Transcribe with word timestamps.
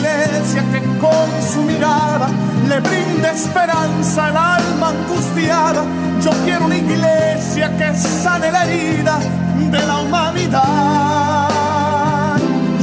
Iglesia 0.00 0.64
que 0.72 0.80
con 0.98 1.28
su 1.52 1.60
mirada 1.60 2.28
le 2.66 2.80
brinde 2.80 3.30
esperanza 3.34 4.26
al 4.28 4.36
alma 4.36 4.88
angustiada. 4.88 5.84
Yo 6.22 6.30
quiero 6.44 6.64
una 6.64 6.78
iglesia 6.78 7.70
que 7.76 7.94
sane 7.94 8.50
la 8.50 8.64
herida 8.64 9.18
de 9.70 9.86
la 9.86 9.98
humanidad. 9.98 11.50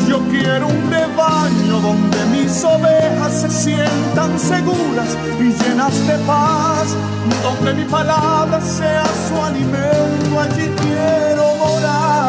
Yo 0.08 0.20
quiero 0.30 0.68
un 0.68 0.92
rebaño 0.92 1.80
donde 1.80 2.24
mis 2.26 2.64
ovejas 2.64 3.34
se 3.42 3.50
sientan 3.50 4.40
seguras 4.40 5.18
y 5.40 5.54
llenas 5.64 6.08
de 6.08 6.20
paz, 6.20 6.96
donde 7.42 7.74
mi 7.74 7.86
palabra 7.86 8.62
sea 8.62 9.06
su 9.28 9.44
alimento, 9.44 10.40
allí 10.40 10.72
quiero 10.82 11.56
morar. 11.56 12.27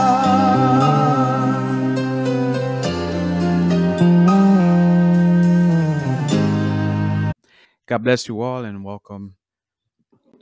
God 7.88 8.04
bless 8.04 8.28
you 8.28 8.42
all 8.42 8.66
and 8.66 8.84
welcome 8.84 9.36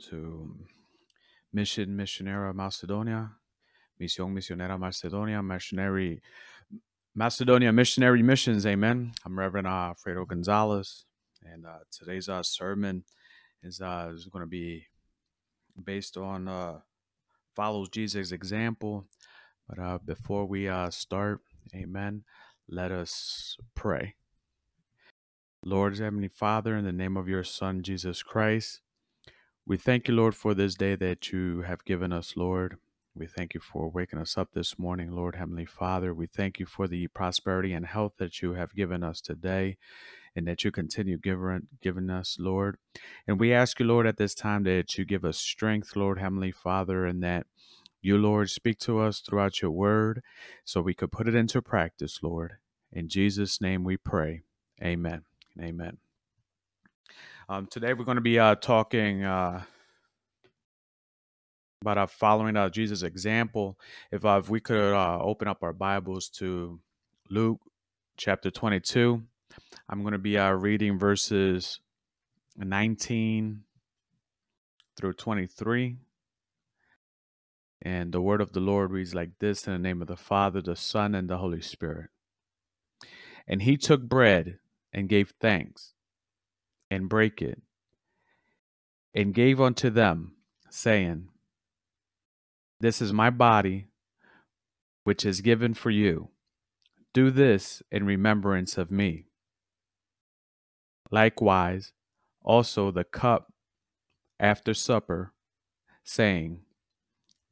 to 0.09 0.53
Mission 1.53 1.95
Missionera 1.95 2.53
Macedonia, 2.53 3.31
Misión 4.01 4.33
Misionera 4.33 4.77
Macedonia, 4.77 5.41
Missionary 5.41 6.21
Macedonia 7.15 7.71
Missionary 7.71 8.21
Missions. 8.21 8.65
Amen. 8.65 9.13
I'm 9.25 9.39
Reverend 9.39 9.65
Alfredo 9.65 10.25
Gonzalez, 10.25 11.05
and 11.41 11.65
uh, 11.65 11.79
today's 11.89 12.27
uh, 12.27 12.43
sermon 12.43 13.05
is 13.63 13.79
uh, 13.79 14.11
is 14.13 14.25
going 14.25 14.43
to 14.43 14.49
be 14.49 14.87
based 15.81 16.17
on 16.17 16.49
uh, 16.49 16.79
follows 17.55 17.87
Jesus' 17.87 18.33
example. 18.33 19.05
But 19.69 19.79
uh, 19.79 19.99
before 20.05 20.45
we 20.45 20.67
uh, 20.67 20.89
start, 20.89 21.39
Amen. 21.73 22.25
Let 22.67 22.91
us 22.91 23.55
pray. 23.73 24.15
Lord 25.69 25.99
Heavenly 25.99 26.29
Father, 26.29 26.77
in 26.77 26.85
the 26.85 26.93
name 26.93 27.17
of 27.17 27.27
your 27.27 27.43
Son, 27.43 27.83
Jesus 27.83 28.23
Christ, 28.23 28.79
we 29.65 29.75
thank 29.75 30.07
you, 30.07 30.13
Lord, 30.13 30.33
for 30.33 30.53
this 30.53 30.75
day 30.75 30.95
that 30.95 31.33
you 31.33 31.63
have 31.63 31.83
given 31.83 32.13
us, 32.13 32.37
Lord. 32.37 32.77
We 33.13 33.27
thank 33.27 33.53
you 33.53 33.59
for 33.59 33.89
waking 33.89 34.17
us 34.17 34.37
up 34.37 34.53
this 34.53 34.79
morning, 34.79 35.11
Lord 35.11 35.35
Heavenly 35.35 35.65
Father. 35.65 36.13
We 36.13 36.25
thank 36.25 36.57
you 36.57 36.65
for 36.65 36.87
the 36.87 37.07
prosperity 37.07 37.73
and 37.73 37.85
health 37.85 38.13
that 38.17 38.41
you 38.41 38.53
have 38.53 38.75
given 38.75 39.03
us 39.03 39.19
today 39.19 39.75
and 40.37 40.47
that 40.47 40.63
you 40.63 40.71
continue 40.71 41.17
giving, 41.17 41.67
giving 41.81 42.09
us, 42.09 42.37
Lord. 42.39 42.77
And 43.27 43.37
we 43.37 43.51
ask 43.51 43.77
you, 43.77 43.87
Lord, 43.87 44.07
at 44.07 44.15
this 44.15 44.33
time 44.33 44.63
that 44.63 44.97
you 44.97 45.03
give 45.03 45.25
us 45.25 45.37
strength, 45.37 45.97
Lord 45.97 46.17
Heavenly 46.17 46.53
Father, 46.53 47.05
and 47.05 47.21
that 47.23 47.45
you, 48.01 48.17
Lord, 48.17 48.49
speak 48.49 48.79
to 48.79 49.01
us 49.01 49.19
throughout 49.19 49.61
your 49.61 49.71
word 49.71 50.23
so 50.63 50.79
we 50.79 50.93
could 50.93 51.11
put 51.11 51.27
it 51.27 51.35
into 51.35 51.61
practice, 51.61 52.19
Lord. 52.23 52.53
In 52.93 53.09
Jesus' 53.09 53.59
name 53.59 53.83
we 53.83 53.97
pray. 53.97 54.43
Amen. 54.81 55.23
Amen. 55.59 55.97
Um, 57.49 57.65
today 57.65 57.93
we're 57.93 58.05
going 58.05 58.15
to 58.15 58.21
be 58.21 58.37
uh, 58.37 58.55
talking 58.55 59.23
uh, 59.23 59.63
about 61.81 61.97
uh, 61.97 62.05
following 62.05 62.55
uh, 62.55 62.69
Jesus' 62.69 63.01
example. 63.01 63.79
If, 64.11 64.23
uh, 64.23 64.39
if 64.43 64.49
we 64.49 64.59
could 64.59 64.93
uh, 64.93 65.19
open 65.19 65.47
up 65.47 65.63
our 65.63 65.73
Bibles 65.73 66.29
to 66.35 66.79
Luke 67.29 67.59
chapter 68.17 68.51
22, 68.51 69.23
I'm 69.89 70.01
going 70.01 70.11
to 70.11 70.19
be 70.19 70.37
uh, 70.37 70.51
reading 70.51 70.99
verses 70.99 71.79
19 72.57 73.63
through 74.95 75.13
23. 75.13 75.95
And 77.81 78.11
the 78.11 78.21
word 78.21 78.41
of 78.41 78.51
the 78.51 78.59
Lord 78.59 78.91
reads 78.91 79.15
like 79.15 79.39
this 79.39 79.65
in 79.65 79.73
the 79.73 79.79
name 79.79 80.03
of 80.03 80.07
the 80.07 80.17
Father, 80.17 80.61
the 80.61 80.75
Son, 80.75 81.15
and 81.15 81.27
the 81.27 81.37
Holy 81.37 81.61
Spirit. 81.61 82.09
And 83.47 83.63
he 83.63 83.77
took 83.77 84.03
bread 84.03 84.59
and 84.97 85.07
gave 85.07 85.31
thanks, 85.39 85.93
and 86.89 87.07
brake 87.07 87.39
it, 87.39 87.61
and 89.13 89.31
gave 89.31 89.61
unto 89.61 89.91
them, 89.91 90.33
saying, 90.71 91.27
This 92.79 92.99
is 92.99 93.13
my 93.13 93.29
body, 93.29 93.89
which 95.03 95.23
is 95.23 95.41
given 95.41 95.75
for 95.75 95.91
you. 95.91 96.29
Do 97.13 97.29
this 97.29 97.83
in 97.91 98.07
remembrance 98.07 98.75
of 98.75 98.89
me. 98.89 99.27
Likewise, 101.11 101.93
also 102.41 102.89
the 102.89 103.03
cup 103.03 103.53
after 104.39 104.73
supper, 104.73 105.31
saying, 106.03 106.61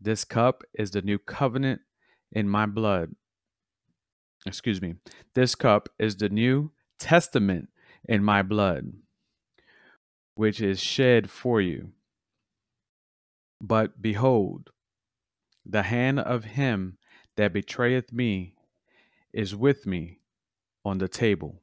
This 0.01 0.25
cup 0.25 0.63
is 0.73 0.89
the 0.89 1.03
new 1.03 1.19
covenant 1.19 1.81
in 2.31 2.49
my 2.49 2.65
blood. 2.65 3.13
Excuse 4.47 4.81
me. 4.81 4.95
This 5.35 5.53
cup 5.53 5.89
is 5.99 6.15
the 6.15 6.29
new 6.29 6.71
testament 6.99 7.69
in 8.07 8.23
my 8.23 8.41
blood, 8.41 8.93
which 10.35 10.61
is 10.61 10.79
shed 10.79 11.29
for 11.29 11.61
you. 11.61 11.91
But 13.61 14.01
behold, 14.01 14.69
the 15.65 15.83
hand 15.83 16.19
of 16.19 16.43
him 16.43 16.97
that 17.37 17.53
betrayeth 17.53 18.11
me 18.13 18.55
is 19.33 19.55
with 19.55 19.85
me 19.85 20.19
on 20.83 20.99
the 20.99 21.07
table. 21.07 21.61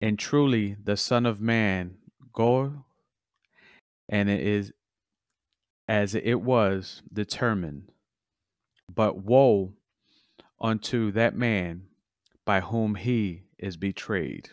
And 0.00 0.18
truly 0.18 0.76
the 0.82 0.96
Son 0.96 1.26
of 1.26 1.40
Man 1.40 1.96
goeth, 2.32 2.72
and 4.08 4.28
it 4.28 4.40
is 4.40 4.72
as 5.88 6.14
it 6.14 6.40
was 6.40 7.02
determined. 7.12 7.90
But 8.92 9.18
woe 9.18 9.74
unto 10.60 11.10
that 11.12 11.36
man 11.36 11.82
by 12.52 12.60
whom 12.60 12.96
he 12.96 13.44
is 13.58 13.78
betrayed. 13.78 14.50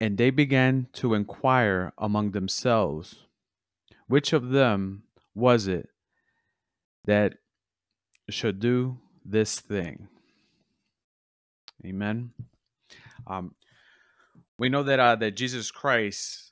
And 0.00 0.18
they 0.18 0.30
began 0.30 0.88
to 0.94 1.14
inquire 1.14 1.92
among 1.98 2.32
themselves, 2.32 3.14
which 4.08 4.32
of 4.32 4.48
them 4.48 5.04
was 5.36 5.68
it 5.68 5.88
that 7.04 7.34
should 8.28 8.58
do 8.58 8.98
this 9.24 9.60
thing? 9.60 10.08
Amen. 11.84 12.32
Um, 13.28 13.54
we 14.58 14.68
know 14.68 14.82
that 14.82 14.98
uh, 14.98 15.14
that 15.14 15.36
Jesus 15.36 15.70
Christ 15.70 16.50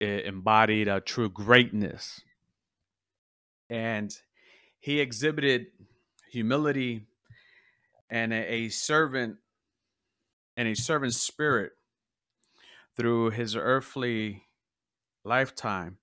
embodied 0.00 0.88
a 0.88 1.00
true 1.00 1.28
greatness, 1.28 2.22
and 3.68 4.10
he 4.86 5.00
exhibited 5.00 5.66
humility 6.30 7.08
and 8.08 8.32
a, 8.32 8.52
a 8.52 8.68
servant 8.68 9.34
and 10.56 10.68
a 10.68 10.76
servant 10.76 11.12
spirit 11.12 11.72
through 12.96 13.30
his 13.30 13.56
earthly 13.56 14.44
lifetime 15.24 15.98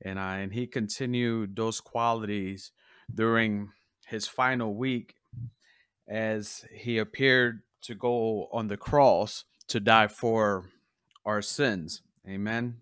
and 0.00 0.16
uh, 0.16 0.38
and 0.42 0.52
he 0.52 0.64
continued 0.64 1.56
those 1.56 1.80
qualities 1.80 2.70
during 3.12 3.70
his 4.06 4.28
final 4.28 4.76
week 4.76 5.16
as 6.08 6.64
he 6.72 6.98
appeared 6.98 7.62
to 7.82 7.96
go 7.96 8.48
on 8.52 8.68
the 8.68 8.76
cross 8.76 9.44
to 9.66 9.80
die 9.80 10.06
for 10.06 10.66
our 11.24 11.42
sins. 11.42 12.02
Amen. 12.28 12.76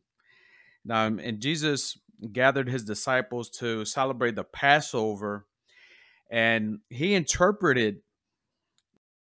Now, 0.84 1.06
and 1.06 1.40
Jesus 1.40 1.96
gathered 2.32 2.68
his 2.68 2.84
disciples 2.84 3.48
to 3.58 3.84
celebrate 3.84 4.34
the 4.34 4.44
Passover, 4.44 5.46
and 6.30 6.80
he 6.90 7.14
interpreted 7.14 7.98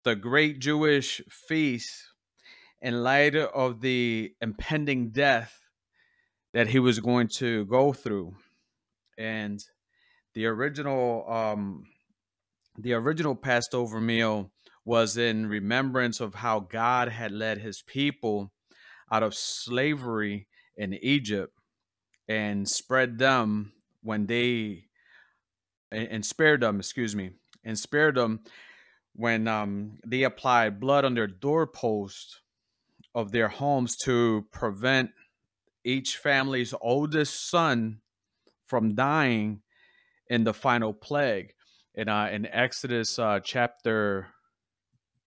the 0.03 0.15
great 0.15 0.59
Jewish 0.59 1.21
feast 1.29 1.91
in 2.81 3.03
light 3.03 3.35
of 3.35 3.81
the 3.81 4.33
impending 4.41 5.09
death 5.09 5.59
that 6.53 6.67
he 6.67 6.79
was 6.79 6.99
going 6.99 7.27
to 7.27 7.65
go 7.65 7.91
through. 7.91 8.35
And 9.17 9.59
the 10.33 10.45
original 10.45 11.29
um 11.29 11.85
the 12.77 12.93
original 12.93 13.35
Passover 13.35 14.01
meal 14.01 14.51
was 14.83 15.17
in 15.17 15.47
remembrance 15.47 16.19
of 16.19 16.35
how 16.35 16.59
God 16.59 17.07
had 17.07 17.31
led 17.31 17.59
his 17.59 17.81
people 17.81 18.51
out 19.11 19.23
of 19.23 19.33
slavery 19.33 20.47
in 20.77 20.93
Egypt 20.93 21.54
and 22.27 22.67
spread 22.67 23.17
them 23.17 23.73
when 24.01 24.25
they 24.25 24.85
and 25.91 26.25
spared 26.25 26.61
them, 26.61 26.79
excuse 26.79 27.15
me, 27.15 27.31
and 27.63 27.77
spared 27.77 28.15
them 28.15 28.41
when 29.13 29.47
um, 29.47 29.97
they 30.05 30.23
applied 30.23 30.79
blood 30.79 31.05
on 31.05 31.13
their 31.13 31.27
doorpost 31.27 32.41
of 33.13 33.31
their 33.31 33.47
homes 33.47 33.95
to 33.95 34.45
prevent 34.51 35.11
each 35.85 36.17
family's 36.17 36.73
oldest 36.81 37.49
son 37.49 38.01
from 38.65 38.95
dying 38.95 39.61
in 40.29 40.43
the 40.43 40.53
final 40.53 40.93
plague. 40.93 41.53
In, 41.93 42.09
uh, 42.09 42.27
in 42.31 42.45
Exodus 42.47 43.17
uh, 43.17 43.39
chapter 43.41 44.27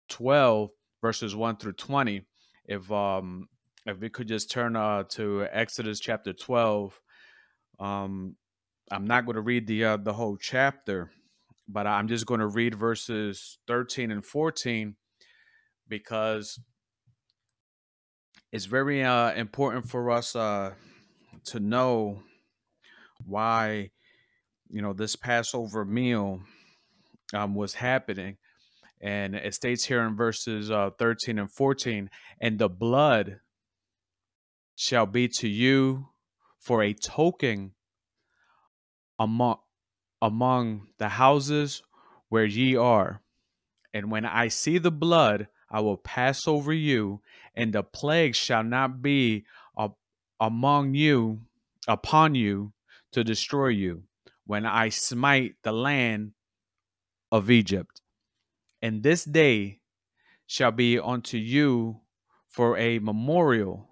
12, 0.10 0.72
verses 1.02 1.36
1 1.36 1.58
through 1.58 1.74
20, 1.74 2.26
if 2.66 2.92
um, 2.92 3.48
if 3.90 4.00
we 4.00 4.10
could 4.10 4.28
just 4.28 4.52
turn 4.52 4.76
uh, 4.76 5.04
to 5.10 5.48
Exodus 5.52 6.00
chapter 6.00 6.32
12. 6.32 7.00
Um, 7.80 8.36
I'm 8.92 9.06
not 9.06 9.26
going 9.26 9.36
to 9.36 9.42
read 9.42 9.68
the 9.68 9.84
uh, 9.84 9.98
the 9.98 10.14
whole 10.14 10.38
chapter, 10.38 11.12
but 11.68 11.88
I'm 11.88 12.08
just 12.08 12.26
going 12.26 12.40
to 12.40 12.48
read 12.48 12.76
verses 12.76 13.58
13 13.68 14.12
and 14.12 14.24
14 14.24 14.96
because 15.88 16.60
it's 18.52 18.66
very 18.66 19.04
uh, 19.04 19.34
important 19.34 19.90
for 19.90 20.12
us 20.12 20.36
uh, 20.36 20.74
to 21.46 21.60
know 21.60 22.22
why 23.26 23.92
you 24.70 24.82
know 24.82 24.94
this 24.94 25.16
Passover 25.16 25.86
meal 25.86 26.42
um, 27.34 27.56
was 27.56 27.76
happening. 27.76 28.38
And 29.02 29.34
it 29.34 29.54
states 29.54 29.86
here 29.86 30.02
in 30.02 30.18
verses 30.18 30.70
uh, 30.70 30.90
13 31.00 31.40
and 31.40 31.50
14, 31.50 32.10
and 32.42 32.60
the 32.60 32.68
blood 32.68 33.40
shall 34.80 35.06
be 35.06 35.28
to 35.28 35.46
you 35.46 36.08
for 36.58 36.82
a 36.82 36.94
token 36.94 37.74
among 39.20 39.58
among 40.22 40.88
the 41.00 41.10
houses 41.10 41.84
where 42.30 42.46
ye 42.46 42.78
are. 42.78 43.22
And 43.94 44.10
when 44.10 44.24
I 44.24 44.48
see 44.48 44.78
the 44.78 44.92
blood, 44.92 45.50
I 45.70 45.82
will 45.82 45.98
pass 45.98 46.48
over 46.48 46.72
you, 46.72 47.20
and 47.54 47.74
the 47.74 47.84
plague 47.84 48.36
shall 48.36 48.64
not 48.64 49.02
be 49.02 49.44
among 50.40 50.94
you 50.94 51.42
upon 51.86 52.36
you 52.36 52.72
to 53.12 53.22
destroy 53.22 53.68
you 53.68 54.04
when 54.46 54.66
I 54.66 54.88
smite 54.88 55.56
the 55.62 55.74
land 55.74 56.32
of 57.34 57.52
Egypt. 57.52 58.00
And 58.82 59.04
this 59.04 59.26
day 59.26 59.82
shall 60.48 60.72
be 60.72 60.98
unto 60.98 61.38
you 61.38 62.00
for 62.48 62.78
a 62.78 63.00
memorial 63.00 63.89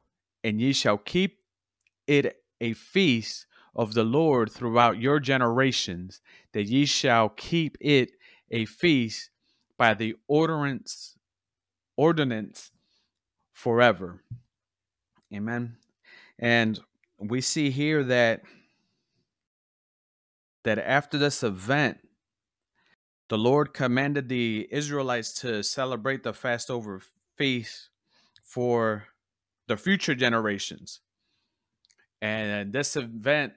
and 0.47 0.61
ye 0.61 0.71
shall 0.71 0.97
keep 0.97 1.39
it 2.07 2.41
a 2.61 2.71
feast 2.71 3.45
of 3.75 3.93
the 3.93 4.05
Lord 4.05 4.49
throughout 4.49 4.97
your 4.97 5.19
generations, 5.19 6.21
that 6.53 6.67
ye 6.67 6.85
shall 6.85 7.27
keep 7.27 7.77
it 7.81 8.11
a 8.49 8.63
feast 8.63 9.29
by 9.77 9.93
the 9.93 10.15
ordinance 10.25 11.17
ordinance 11.97 12.71
forever. 13.51 14.23
Amen. 15.33 15.75
And 16.39 16.79
we 17.19 17.41
see 17.41 17.69
here 17.69 18.01
that 18.05 18.43
that 20.63 20.79
after 20.79 21.17
this 21.17 21.43
event 21.43 21.97
the 23.27 23.37
Lord 23.37 23.73
commanded 23.73 24.29
the 24.29 24.69
Israelites 24.71 25.33
to 25.41 25.61
celebrate 25.61 26.23
the 26.23 26.31
Passover 26.31 27.01
feast 27.35 27.89
for 28.41 29.07
the 29.67 29.77
future 29.77 30.15
generations. 30.15 31.01
And 32.21 32.73
this 32.73 32.95
event 32.95 33.53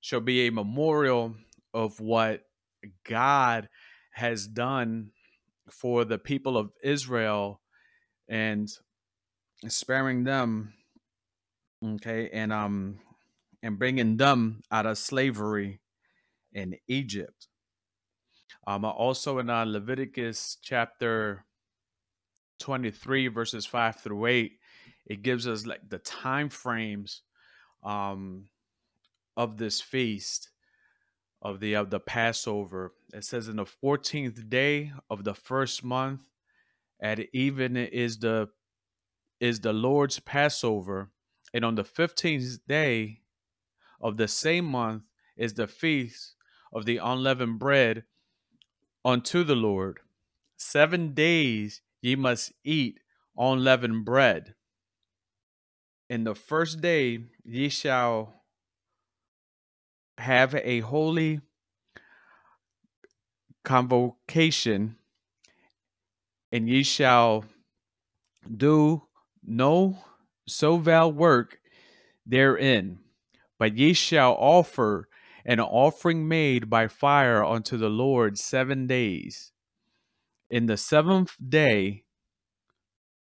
shall 0.00 0.20
be 0.20 0.46
a 0.46 0.52
memorial 0.52 1.34
of 1.72 2.00
what 2.00 2.42
God 3.08 3.68
has 4.12 4.46
done 4.46 5.10
for 5.70 6.04
the 6.04 6.18
people 6.18 6.58
of 6.58 6.72
Israel 6.82 7.60
and 8.28 8.68
sparing 9.68 10.24
them 10.24 10.74
okay 11.84 12.28
and 12.32 12.52
um 12.52 12.98
and 13.62 13.78
bringing 13.78 14.16
them 14.16 14.60
out 14.70 14.86
of 14.86 14.98
slavery 14.98 15.80
in 16.52 16.76
Egypt. 16.88 17.48
Um 18.66 18.84
also 18.84 19.38
in 19.38 19.48
uh, 19.48 19.64
Leviticus 19.64 20.58
chapter 20.62 21.44
23 22.58 23.28
verses 23.28 23.64
5 23.64 23.96
through 23.96 24.26
8 24.26 24.52
it 25.06 25.22
gives 25.22 25.46
us 25.46 25.66
like 25.66 25.88
the 25.88 25.98
time 25.98 26.48
frames 26.48 27.22
um, 27.82 28.48
of 29.36 29.56
this 29.56 29.80
feast 29.80 30.50
of 31.40 31.58
the 31.60 31.74
of 31.74 31.90
the 31.90 32.00
Passover. 32.00 32.92
It 33.12 33.24
says 33.24 33.48
in 33.48 33.56
the 33.56 33.64
14th 33.64 34.48
day 34.48 34.92
of 35.10 35.24
the 35.24 35.34
first 35.34 35.82
month 35.84 36.22
at 37.00 37.18
even 37.34 37.76
is 37.76 38.18
the 38.18 38.48
is 39.40 39.60
the 39.60 39.72
Lord's 39.72 40.20
Passover 40.20 41.10
and 41.52 41.64
on 41.64 41.74
the 41.74 41.84
15th 41.84 42.60
day 42.68 43.20
of 44.00 44.16
the 44.16 44.28
same 44.28 44.64
month 44.64 45.02
is 45.36 45.54
the 45.54 45.66
feast 45.66 46.36
of 46.72 46.84
the 46.86 46.98
unleavened 46.98 47.58
bread 47.58 48.04
unto 49.04 49.42
the 49.42 49.56
Lord. 49.56 49.98
7 50.56 51.12
days 51.12 51.82
ye 52.00 52.14
must 52.14 52.52
eat 52.62 53.00
unleavened 53.36 54.04
bread 54.04 54.54
in 56.12 56.24
the 56.24 56.34
first 56.34 56.82
day 56.82 57.18
ye 57.42 57.70
shall 57.70 58.34
have 60.18 60.54
a 60.54 60.80
holy 60.80 61.40
convocation, 63.64 64.96
and 66.52 66.68
ye 66.68 66.82
shall 66.82 67.46
do 68.54 69.02
no 69.42 69.96
servile 70.46 71.10
work 71.10 71.58
therein, 72.26 72.98
but 73.58 73.74
ye 73.78 73.94
shall 73.94 74.36
offer 74.38 75.08
an 75.46 75.60
offering 75.60 76.28
made 76.28 76.68
by 76.68 76.86
fire 76.88 77.42
unto 77.42 77.78
the 77.78 77.88
Lord 77.88 78.38
seven 78.38 78.86
days. 78.86 79.52
In 80.50 80.66
the 80.66 80.76
seventh 80.76 81.36
day 81.48 82.04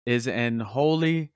is 0.04 0.26
an 0.26 0.58
holy 0.58 1.30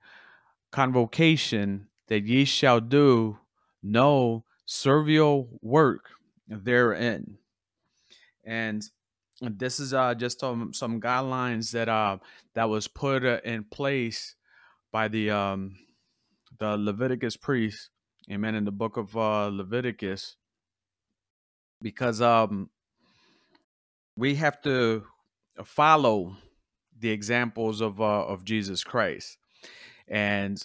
convocation 0.75 1.87
that 2.07 2.25
ye 2.25 2.43
shall 2.43 2.81
do 2.81 3.39
no 3.81 4.43
servile 4.65 5.47
work 5.61 6.09
therein. 6.49 7.37
And 8.43 8.83
this 9.39 9.79
is 9.79 9.93
uh, 9.93 10.13
just 10.15 10.41
some, 10.41 10.73
some 10.73 10.99
guidelines 10.99 11.71
that 11.71 11.87
uh, 11.87 12.17
that 12.55 12.67
was 12.67 12.89
put 12.89 13.23
uh, 13.23 13.39
in 13.45 13.63
place 13.63 14.35
by 14.91 15.07
the 15.07 15.31
um, 15.31 15.77
the 16.59 16.75
Leviticus 16.75 17.37
priest, 17.37 17.89
amen, 18.29 18.55
in 18.55 18.65
the 18.65 18.71
book 18.71 18.97
of 18.97 19.15
uh, 19.15 19.47
Leviticus, 19.47 20.35
because 21.81 22.21
um, 22.21 22.69
we 24.17 24.35
have 24.35 24.61
to 24.63 25.05
follow 25.63 26.35
the 26.99 27.11
examples 27.11 27.79
of 27.79 28.01
uh, 28.01 28.25
of 28.25 28.43
Jesus 28.43 28.83
Christ. 28.83 29.37
And 30.07 30.61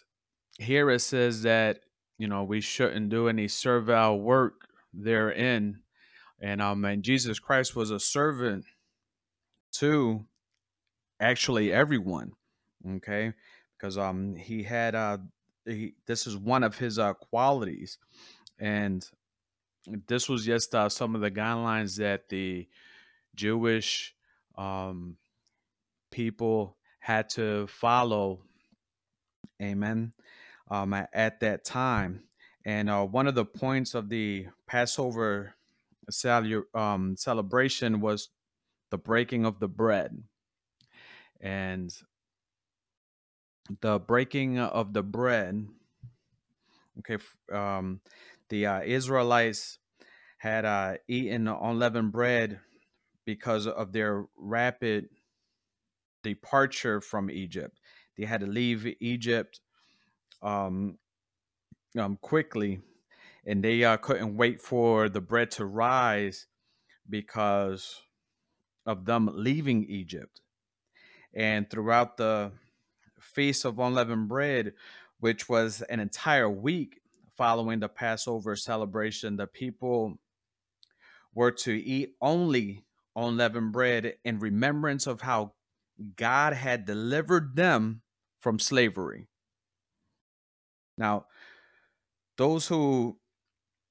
here 0.58 0.90
it 0.90 1.00
says 1.00 1.42
that, 1.42 1.80
you 2.18 2.28
know, 2.28 2.44
we 2.44 2.60
shouldn't 2.60 3.08
do 3.08 3.28
any 3.28 3.48
servile 3.48 4.18
work 4.18 4.68
therein. 4.92 5.80
And 6.40 6.60
um 6.60 6.84
and 6.84 7.02
Jesus 7.02 7.38
Christ 7.38 7.76
was 7.76 7.90
a 7.90 8.00
servant 8.00 8.64
to 9.72 10.26
actually 11.20 11.72
everyone. 11.72 12.32
Okay. 12.96 13.32
Because 13.76 13.96
um 13.96 14.34
he 14.36 14.62
had 14.62 14.94
uh 14.94 15.18
he, 15.64 15.94
this 16.06 16.26
is 16.26 16.36
one 16.36 16.64
of 16.64 16.78
his 16.78 16.98
uh 16.98 17.14
qualities. 17.14 17.98
And 18.58 19.08
this 20.06 20.28
was 20.28 20.44
just 20.44 20.74
uh, 20.74 20.88
some 20.88 21.14
of 21.14 21.20
the 21.20 21.30
guidelines 21.30 21.96
that 21.96 22.28
the 22.28 22.68
Jewish 23.34 24.14
um, 24.56 25.16
people 26.10 26.76
had 26.98 27.30
to 27.30 27.66
follow. 27.66 28.40
Amen. 29.60 30.12
Um, 30.70 30.94
at, 30.94 31.10
at 31.12 31.40
that 31.40 31.64
time, 31.64 32.22
and 32.64 32.88
uh, 32.88 33.04
one 33.04 33.26
of 33.26 33.34
the 33.34 33.44
points 33.44 33.94
of 33.94 34.08
the 34.08 34.46
Passover 34.66 35.54
um, 36.74 37.16
celebration 37.16 38.00
was 38.00 38.28
the 38.90 38.98
breaking 38.98 39.44
of 39.44 39.58
the 39.60 39.68
bread, 39.68 40.22
and 41.40 41.92
the 43.80 43.98
breaking 43.98 44.58
of 44.58 44.92
the 44.92 45.02
bread. 45.02 45.66
Okay, 47.00 47.22
um, 47.52 48.00
the 48.48 48.66
uh, 48.66 48.82
Israelites 48.82 49.78
had 50.38 50.64
uh, 50.64 50.94
eaten 51.08 51.48
unleavened 51.48 52.12
bread 52.12 52.60
because 53.24 53.66
of 53.66 53.92
their 53.92 54.24
rapid 54.36 55.08
departure 56.22 57.00
from 57.00 57.30
Egypt. 57.30 57.78
They 58.20 58.26
had 58.26 58.42
to 58.42 58.46
leave 58.46 58.86
Egypt 59.00 59.60
um, 60.42 60.98
um, 61.98 62.18
quickly, 62.20 62.82
and 63.46 63.64
they 63.64 63.82
uh, 63.82 63.96
couldn't 63.96 64.36
wait 64.36 64.60
for 64.60 65.08
the 65.08 65.22
bread 65.22 65.50
to 65.52 65.64
rise 65.64 66.46
because 67.08 68.02
of 68.84 69.06
them 69.06 69.30
leaving 69.32 69.86
Egypt. 69.88 70.42
And 71.32 71.70
throughout 71.70 72.18
the 72.18 72.52
Feast 73.18 73.64
of 73.64 73.78
Unleavened 73.78 74.28
Bread, 74.28 74.74
which 75.20 75.48
was 75.48 75.80
an 75.80 75.98
entire 75.98 76.50
week 76.50 77.00
following 77.38 77.80
the 77.80 77.88
Passover 77.88 78.54
celebration, 78.54 79.38
the 79.38 79.46
people 79.46 80.18
were 81.32 81.52
to 81.52 81.72
eat 81.72 82.16
only 82.20 82.84
unleavened 83.16 83.72
bread 83.72 84.16
in 84.26 84.40
remembrance 84.40 85.06
of 85.06 85.22
how 85.22 85.54
God 86.16 86.52
had 86.52 86.84
delivered 86.84 87.56
them 87.56 88.02
from 88.40 88.58
slavery. 88.58 89.28
Now, 90.98 91.26
those 92.36 92.66
who 92.66 93.18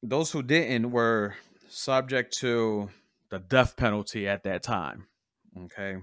those 0.02 0.32
who 0.32 0.44
didn't 0.44 0.92
were 0.92 1.36
subject 1.70 2.38
to 2.38 2.90
the 3.30 3.40
death 3.40 3.76
penalty 3.78 4.28
at 4.28 4.44
that 4.44 4.64
time. 4.64 5.08
Okay, 5.66 5.98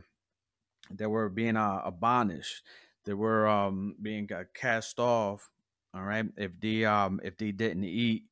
they 0.90 1.06
were 1.06 1.28
being 1.28 1.56
uh, 1.56 1.82
abolished. 1.84 2.62
They 3.04 3.14
were 3.14 3.46
um, 3.46 3.96
being 4.00 4.28
uh, 4.32 4.44
cast 4.54 4.98
off. 4.98 5.50
All 5.94 6.02
right, 6.02 6.26
if 6.36 6.52
they 6.60 6.84
um, 6.84 7.20
if 7.22 7.36
they 7.36 7.52
didn't 7.52 7.84
eat, 7.84 8.24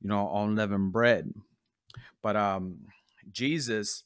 you 0.00 0.08
know, 0.08 0.30
unleavened 0.34 0.92
bread. 0.92 1.32
But 2.22 2.36
um, 2.36 2.86
Jesus 3.32 4.04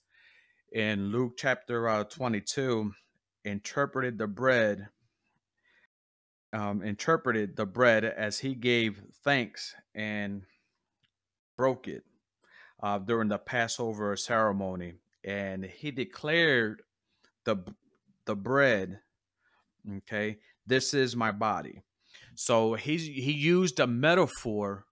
in 0.73 1.13
Luke 1.13 1.35
chapter 1.37 1.89
uh, 1.89 2.05
22 2.05 2.93
interpreted 3.45 4.19
the 4.19 4.27
bread 4.27 4.89
um, 6.55 6.83
interpreted 6.83 7.57
the 7.57 7.67
bread 7.67 8.05
as 8.05 8.39
he 8.39 8.55
gave 8.55 9.03
thanks 9.25 9.75
and 9.95 10.43
broke 11.57 11.89
it 11.89 12.05
uh, 12.81 12.99
during 12.99 13.29
the 13.29 13.39
Passover 13.39 14.17
ceremony, 14.17 14.95
and 15.25 15.65
he 15.65 15.91
declared 15.91 16.83
the 17.45 17.57
the 18.25 18.37
bread. 18.37 19.01
Okay, 19.99 20.39
this 20.67 20.95
is 20.95 21.17
my 21.17 21.33
body. 21.33 21.83
So 22.37 22.75
he 22.75 22.99
he 22.99 23.33
used 23.33 23.81
a 23.81 23.87
metaphor 23.89 24.87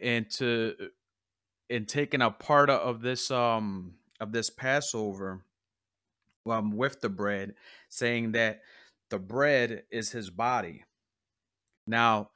into 0.00 0.74
in 1.68 1.86
taking 1.86 2.22
a 2.22 2.30
part 2.30 2.70
of 2.70 3.02
this 3.02 3.32
um 3.32 3.94
of 4.20 4.30
this 4.30 4.48
Passover 4.48 5.44
um, 6.46 6.76
with 6.76 7.00
the 7.00 7.08
bread, 7.08 7.54
saying 7.88 8.32
that 8.32 8.60
the 9.10 9.18
bread 9.18 9.84
is 9.90 10.10
his 10.10 10.30
body. 10.30 10.84
Now, 11.86 12.30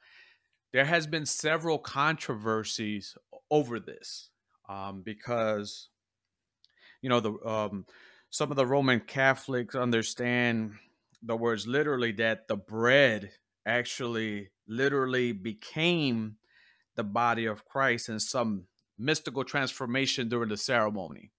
there 0.71 0.85
has 0.85 1.07
been 1.07 1.25
several 1.25 1.79
controversies 1.79 3.15
over 3.49 3.79
this 3.79 4.29
um, 4.67 5.01
because, 5.01 5.89
you 7.01 7.09
know, 7.09 7.19
the 7.19 7.33
um, 7.45 7.85
some 8.29 8.51
of 8.51 8.57
the 8.57 8.65
Roman 8.65 8.99
Catholics 8.99 9.75
understand 9.75 10.73
the 11.23 11.35
words 11.35 11.65
literally 11.65 12.11
that 12.13 12.47
the 12.47 12.55
bread 12.55 13.31
actually 13.65 14.49
literally 14.67 15.31
became 15.31 16.35
the 16.95 17.03
body 17.03 17.45
of 17.45 17.65
Christ 17.65 18.09
in 18.09 18.19
some 18.19 18.65
mystical 18.97 19.43
transformation 19.43 20.29
during 20.29 20.49
the 20.49 20.57
ceremony. 20.57 21.31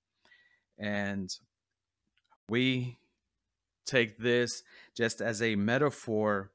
And 0.79 1.31
we 2.49 2.97
take 3.91 4.19
this 4.19 4.63
just 4.97 5.21
as 5.21 5.43
a 5.43 5.57
metaphor, 5.57 6.51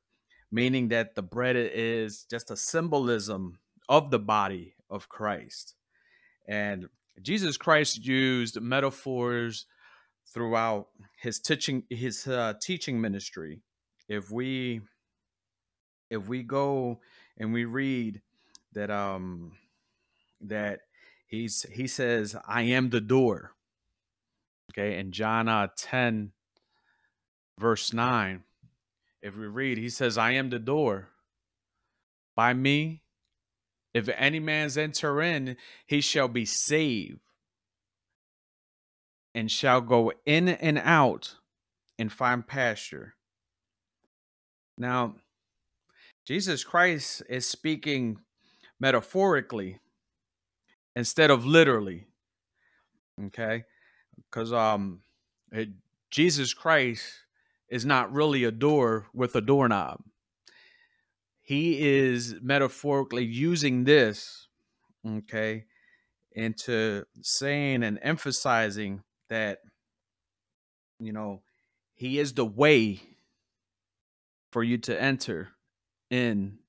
meaning 0.51 0.89
that 0.89 1.15
the 1.15 1.21
bread 1.21 1.55
is 1.57 2.25
just 2.29 2.51
a 2.51 2.57
symbolism 2.57 3.59
of 3.89 4.11
the 4.11 4.19
body 4.19 4.75
of 4.89 5.09
Christ. 5.09 5.75
And 6.47 6.87
Jesus 7.21 7.57
Christ 7.57 8.05
used 8.05 8.59
metaphors 8.61 9.65
throughout 10.33 10.87
his 11.17 11.39
teaching 11.39 11.83
his 11.89 12.27
uh, 12.27 12.53
teaching 12.61 12.99
ministry. 12.99 13.61
If 14.07 14.31
we 14.31 14.81
if 16.09 16.27
we 16.27 16.43
go 16.43 16.99
and 17.37 17.53
we 17.53 17.65
read 17.65 18.21
that 18.73 18.91
um 18.91 19.53
that 20.41 20.81
he's 21.27 21.65
he 21.71 21.87
says 21.87 22.35
I 22.47 22.63
am 22.63 22.89
the 22.89 23.01
door. 23.01 23.53
Okay, 24.71 24.97
in 24.97 25.11
John 25.11 25.47
uh, 25.47 25.67
10 25.77 26.31
verse 27.59 27.93
9, 27.93 28.43
if 29.21 29.35
we 29.35 29.47
read, 29.47 29.77
he 29.77 29.89
says, 29.89 30.17
I 30.17 30.31
am 30.31 30.49
the 30.49 30.59
door. 30.59 31.09
By 32.35 32.53
me, 32.53 33.01
if 33.93 34.09
any 34.09 34.39
man's 34.39 34.77
enter 34.77 35.21
in, 35.21 35.55
he 35.85 36.01
shall 36.01 36.27
be 36.27 36.45
saved 36.45 37.21
and 39.33 39.49
shall 39.49 39.81
go 39.81 40.11
in 40.25 40.49
and 40.49 40.77
out 40.77 41.35
and 41.97 42.11
find 42.11 42.45
pasture. 42.45 43.15
Now, 44.77 45.15
Jesus 46.25 46.63
Christ 46.63 47.23
is 47.29 47.47
speaking 47.47 48.19
metaphorically 48.79 49.79
instead 50.95 51.29
of 51.29 51.45
literally. 51.45 52.07
Okay? 53.27 53.63
Because 54.15 54.51
um 54.51 55.01
it, 55.51 55.69
Jesus 56.09 56.53
Christ 56.53 57.24
is 57.69 57.85
not 57.85 58.11
really 58.11 58.43
a 58.43 58.51
door 58.51 59.07
with 59.13 59.35
a 59.35 59.41
doorknob. 59.41 60.01
He 61.41 61.79
is 61.79 62.35
metaphorically 62.41 63.23
using 63.23 63.83
this, 63.83 64.47
okay, 65.05 65.65
into 66.31 67.05
saying 67.21 67.83
and 67.83 67.99
emphasizing 68.01 69.03
that, 69.29 69.59
you 70.99 71.13
know, 71.13 71.41
he 71.93 72.19
is 72.19 72.33
the 72.33 72.45
way 72.45 73.01
for 74.51 74.63
you 74.63 74.77
to 74.79 75.01
enter 75.01 75.49
in 76.09 76.59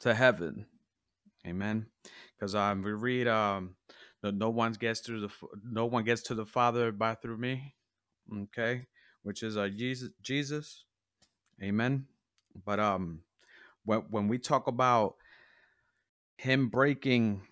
to 0.00 0.14
heaven. 0.14 0.66
Amen. 1.46 1.86
Because 2.34 2.54
um, 2.54 2.82
we 2.82 2.92
read 2.92 3.28
um, 3.28 3.76
no 4.22 4.50
one 4.50 4.72
gets 4.72 5.00
to 5.02 5.20
the 5.20 5.30
no 5.64 5.86
one 5.86 6.04
gets 6.04 6.22
to 6.24 6.34
the 6.34 6.46
Father 6.46 6.92
by 6.92 7.14
through 7.14 7.38
me. 7.38 7.74
Okay, 8.32 8.86
which 9.22 9.42
is 9.42 9.56
uh, 9.56 9.68
Jesus. 9.68 10.10
Jesus. 10.22 10.84
Amen. 11.62 12.06
But 12.64 12.80
um, 12.80 13.20
when 13.84 14.00
when 14.10 14.28
we 14.28 14.38
talk 14.38 14.66
about 14.66 15.16
him 16.36 16.68
breaking 16.68 17.42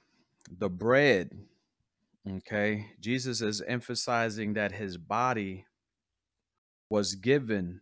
the 0.50 0.70
bread, 0.70 1.30
okay, 2.28 2.86
Jesus 3.00 3.40
is 3.42 3.60
emphasizing 3.62 4.54
that 4.54 4.72
his 4.72 4.96
body 4.96 5.66
was 6.88 7.14
given 7.14 7.80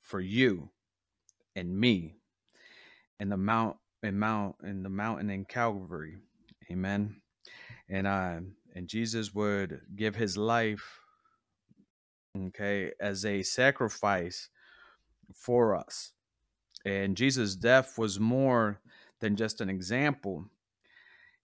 for 0.00 0.20
you 0.20 0.70
and 1.56 1.78
me 1.78 2.16
in 3.18 3.28
the 3.28 3.36
mount 3.36 3.76
in 4.02 4.18
mount 4.18 4.56
in 4.62 4.82
the 4.82 4.88
mountain 4.88 5.30
in 5.30 5.44
Calvary. 5.44 6.16
Amen. 6.70 7.16
And 7.88 8.06
uh 8.06 8.40
and 8.74 8.88
Jesus 8.88 9.34
would 9.34 9.80
give 9.96 10.14
his 10.14 10.36
life 10.36 10.99
okay, 12.48 12.92
as 13.00 13.24
a 13.24 13.42
sacrifice 13.42 14.48
for 15.34 15.74
us. 15.76 16.12
And 16.84 17.16
Jesus' 17.16 17.56
death 17.56 17.98
was 17.98 18.18
more 18.18 18.80
than 19.20 19.36
just 19.36 19.60
an 19.60 19.68
example. 19.68 20.46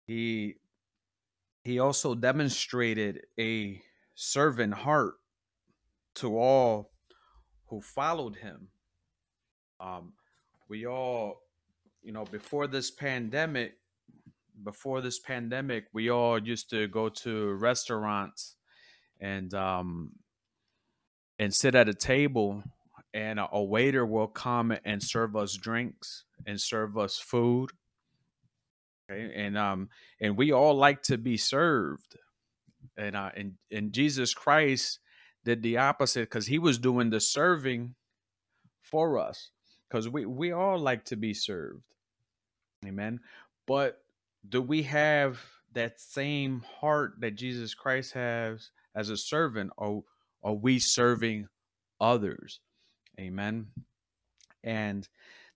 He 0.07 0.57
he 1.65 1.79
also 1.79 2.15
demonstrated 2.15 3.23
a 3.39 3.81
servant 4.15 4.75
heart 4.75 5.15
to 6.17 6.39
all 6.39 6.91
who 7.69 7.81
followed 7.81 8.37
him. 8.37 8.69
Um, 9.81 10.13
we 10.69 10.87
all, 10.87 11.43
you 12.03 12.13
know, 12.13 12.25
before 12.25 12.67
this 12.67 12.91
pandemic, 12.91 13.75
before 14.63 15.01
this 15.01 15.21
pandemic, 15.21 15.85
we 15.93 16.11
all 16.11 16.39
used 16.39 16.69
to 16.71 16.89
go 16.89 17.09
to 17.09 17.53
restaurants 17.55 18.57
and 19.21 19.55
um 19.55 20.11
and 21.39 21.55
sit 21.55 21.75
at 21.75 21.89
a 21.89 21.95
table 21.95 22.63
and 23.15 23.39
a, 23.39 23.49
a 23.53 23.63
waiter 23.63 24.07
will 24.07 24.27
come 24.27 24.75
and 24.85 25.03
serve 25.03 25.37
us 25.37 25.55
drinks 25.55 26.25
and 26.47 26.61
serve 26.61 26.97
us 26.97 27.19
food. 27.19 27.71
Okay? 29.11 29.33
And 29.35 29.59
um 29.59 29.89
and 30.21 30.37
we 30.37 30.53
all 30.53 30.75
like 30.75 31.03
to 31.05 31.19
be 31.19 31.37
served. 31.37 32.17
And 32.97 33.17
uh 33.17 33.31
and, 33.37 33.55
and 33.71 33.93
Jesus 33.93 34.35
Christ 34.35 34.99
did 35.45 35.63
the 35.63 35.79
opposite 35.79 36.23
because 36.31 36.47
he 36.47 36.59
was 36.59 36.79
doing 36.79 37.11
the 37.11 37.21
serving 37.21 37.95
for 38.81 39.19
us. 39.19 39.51
Because 39.89 40.09
we, 40.09 40.25
we 40.25 40.53
all 40.53 40.79
like 40.79 41.05
to 41.07 41.17
be 41.17 41.35
served. 41.35 41.83
Amen. 42.87 43.21
But 43.67 44.03
do 44.49 44.63
we 44.63 44.83
have 44.85 45.41
that 45.73 46.01
same 46.01 46.65
heart 46.81 47.15
that 47.19 47.35
Jesus 47.35 47.75
Christ 47.75 48.15
has 48.15 48.71
as 48.95 49.11
a 49.11 49.17
servant? 49.17 49.71
Or 49.77 50.05
are 50.43 50.55
we 50.55 50.79
serving 50.79 51.49
others? 52.01 52.61
Amen. 53.19 53.69
And 54.65 55.09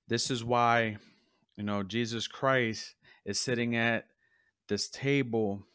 this 0.08 0.30
is 0.30 0.44
why, 0.44 0.98
you 1.56 1.64
know, 1.64 1.82
Jesus 1.82 2.26
Christ 2.26 2.94
is 3.24 3.40
sitting 3.40 3.76
at 3.76 4.06
this 4.68 4.88
table 4.88 5.66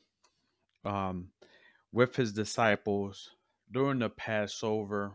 um, 0.85 1.27
with 1.91 2.15
his 2.15 2.33
disciples 2.33 3.31
during 3.71 3.99
the 3.99 4.09
Passover, 4.09 5.13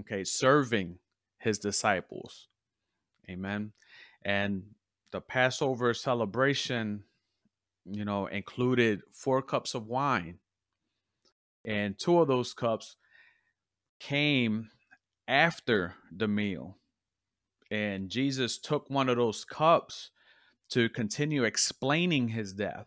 okay, 0.00 0.24
serving 0.24 0.98
his 1.38 1.58
disciples. 1.58 2.48
Amen. 3.30 3.72
And 4.24 4.62
the 5.10 5.20
Passover 5.20 5.94
celebration, 5.94 7.04
you 7.84 8.04
know, 8.04 8.26
included 8.26 9.02
four 9.12 9.42
cups 9.42 9.74
of 9.74 9.86
wine. 9.86 10.38
And 11.64 11.98
two 11.98 12.20
of 12.20 12.28
those 12.28 12.54
cups 12.54 12.96
came 14.00 14.70
after 15.26 15.94
the 16.14 16.28
meal. 16.28 16.78
And 17.70 18.08
Jesus 18.08 18.58
took 18.58 18.88
one 18.88 19.08
of 19.08 19.16
those 19.16 19.44
cups 19.44 20.10
to 20.70 20.88
continue 20.88 21.44
explaining 21.44 22.28
his 22.28 22.52
death. 22.52 22.86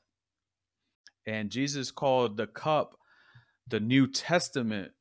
And 1.27 1.51
Jesus 1.51 1.91
called 1.91 2.37
the 2.37 2.47
cup 2.47 2.95
the 3.67 3.79
New 3.79 4.07
Testament. 4.07 4.91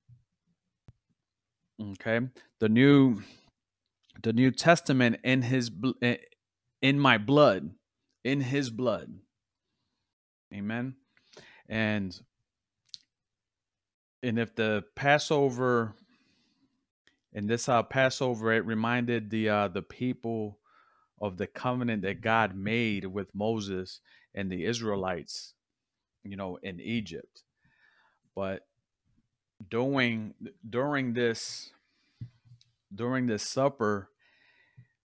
Okay, 1.80 2.20
the 2.58 2.68
new, 2.68 3.22
the 4.22 4.34
New 4.34 4.50
Testament 4.50 5.18
in 5.24 5.40
his 5.40 5.70
in 6.82 6.98
my 6.98 7.18
blood, 7.18 7.70
in 8.24 8.40
His 8.40 8.70
blood. 8.70 9.12
Amen. 10.52 10.94
And 11.68 12.18
and 14.22 14.38
if 14.38 14.54
the 14.54 14.84
Passover 14.94 15.94
and 17.32 17.48
this 17.48 17.68
uh 17.68 17.82
Passover, 17.82 18.52
it 18.52 18.64
reminded 18.66 19.30
the 19.30 19.48
uh 19.48 19.68
the 19.68 19.82
people 19.82 20.58
of 21.20 21.36
the 21.36 21.46
covenant 21.46 22.02
that 22.02 22.20
God 22.20 22.56
made 22.56 23.04
with 23.04 23.34
Moses 23.34 24.00
and 24.34 24.50
the 24.50 24.64
Israelites, 24.64 25.54
you 26.24 26.36
know, 26.36 26.58
in 26.62 26.80
Egypt. 26.80 27.42
But 28.34 28.66
during 29.68 30.34
during 30.68 31.14
this 31.14 31.70
during 32.94 33.26
this 33.26 33.42
supper, 33.42 34.10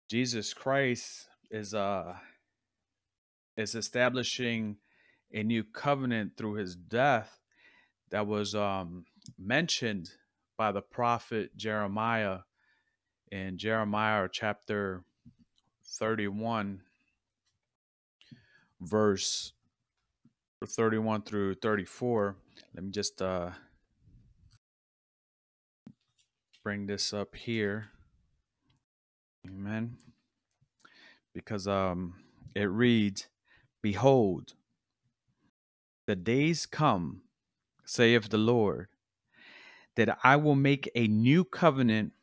Jesus 0.09 0.53
Christ 0.53 1.27
is 1.51 1.73
uh 1.73 2.15
is 3.57 3.75
establishing 3.75 4.77
a 5.31 5.43
new 5.43 5.63
covenant 5.63 6.37
through 6.37 6.55
his 6.55 6.75
death 6.75 7.42
that 8.13 8.25
was 8.25 8.55
um 8.55 9.05
mentioned 9.37 10.11
by 10.57 10.71
the 10.71 10.81
prophet 10.81 11.57
Jeremiah 11.57 12.39
in 13.31 13.57
Jeremiah 13.57 14.29
chapter 14.31 15.03
31 15.99 16.81
verse 18.79 19.51
31 20.65 21.23
through 21.23 21.55
34 21.55 22.37
let 22.75 22.83
me 22.85 22.91
just 22.91 23.21
uh, 23.21 23.49
bring 26.63 26.87
this 26.87 27.13
up 27.13 27.35
here. 27.35 27.89
Amen. 29.45 29.97
Because 31.33 31.67
um, 31.67 32.15
it 32.55 32.69
reads, 32.69 33.27
Behold, 33.81 34.53
the 36.07 36.15
days 36.15 36.65
come, 36.65 37.22
saith 37.85 38.29
the 38.29 38.37
Lord, 38.37 38.87
that 39.95 40.17
I 40.23 40.35
will 40.35 40.55
make 40.55 40.89
a 40.95 41.07
new 41.07 41.43
covenant 41.43 42.13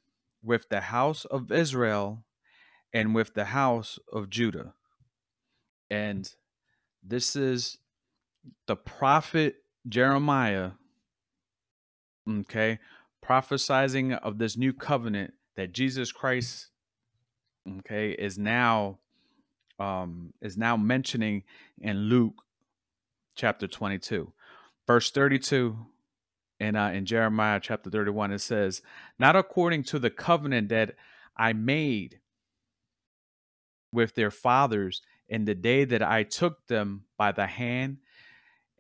with 0.43 0.69
the 0.69 0.81
house 0.81 1.25
of 1.25 1.53
Israel 1.53 2.25
and 2.93 3.15
with 3.15 3.35
the 3.35 3.47
house 3.47 3.99
of 4.13 4.31
Judah. 4.31 4.75
And 5.91 6.33
this 7.03 7.37
is 7.37 7.79
the 8.67 8.77
prophet 8.77 9.57
Jeremiah, 9.89 10.73
okay, 12.29 12.79
prophesizing 13.25 14.19
of 14.21 14.39
this 14.39 14.57
new 14.57 14.73
covenant 14.73 15.35
that 15.57 15.73
Jesus 15.73 16.13
Christ, 16.13 16.69
okay, 17.79 18.11
is 18.11 18.39
now 18.39 18.99
um 19.79 20.35
is 20.43 20.57
now 20.59 20.77
mentioning 20.77 21.43
in 21.81 21.97
Luke 21.97 22.43
chapter 23.35 23.67
22. 23.67 24.33
Verse 24.91 25.13
32 25.13 25.87
in 26.59 26.75
uh, 26.75 26.89
in 26.89 27.07
Jeremiah 27.07 27.61
chapter 27.63 27.89
31 27.89 28.33
it 28.33 28.41
says, 28.41 28.83
"Not 29.21 29.37
according 29.37 29.85
to 29.85 30.01
the 30.01 30.11
covenant 30.11 30.69
that 30.71 30.97
I 31.37 31.53
made 31.53 32.19
with 33.93 34.17
their 34.17 34.33
fathers 34.33 35.01
in 35.29 35.45
the 35.45 35.55
day 35.55 35.85
that 35.85 36.03
I 36.03 36.25
took 36.25 36.67
them 36.67 37.05
by 37.17 37.31
the 37.31 37.47
hand 37.47 37.99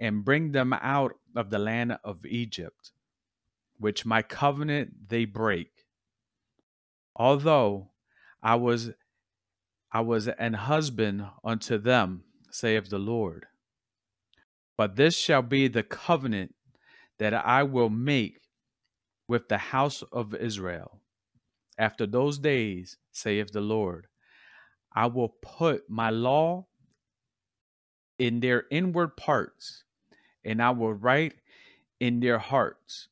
and 0.01 0.25
bring 0.25 0.51
them 0.51 0.73
out 0.73 1.12
of 1.37 1.51
the 1.51 1.61
land 1.61 1.96
of 2.03 2.27
Egypt, 2.27 2.90
which 3.79 4.05
my 4.05 4.20
covenant 4.20 5.11
they 5.11 5.27
break. 5.27 5.87
Although 7.14 7.92
I 8.42 8.57
was 8.57 8.90
I 9.92 10.01
was 10.01 10.27
an 10.27 10.55
husband 10.55 11.27
unto 11.44 11.79
them, 11.79 12.25
saith 12.51 12.90
the 12.90 12.99
Lord. 12.99 13.46
But 14.81 14.97
this 14.97 15.14
shall 15.14 15.43
be 15.43 15.69
the 15.69 15.83
covenant 15.83 16.55
that 17.19 17.35
I 17.35 17.64
will 17.64 17.90
make 17.90 18.40
with 19.29 19.47
the 19.51 19.59
house 19.59 20.03
of 20.11 20.35
Israel. 20.35 21.03
After 21.77 22.07
those 22.07 22.38
days, 22.38 22.97
saith 23.12 23.53
the 23.53 23.61
Lord, 23.61 24.07
I 24.90 25.05
will 25.05 25.37
put 25.43 25.90
my 25.90 26.09
law 26.09 26.66
in 28.19 28.40
their 28.40 28.64
inward 28.71 29.19
parts, 29.19 29.85
and 30.47 30.62
I 30.62 30.71
will 30.71 30.95
write 30.95 31.35
in 32.01 32.21
their 32.21 32.38
hearts, 32.38 33.09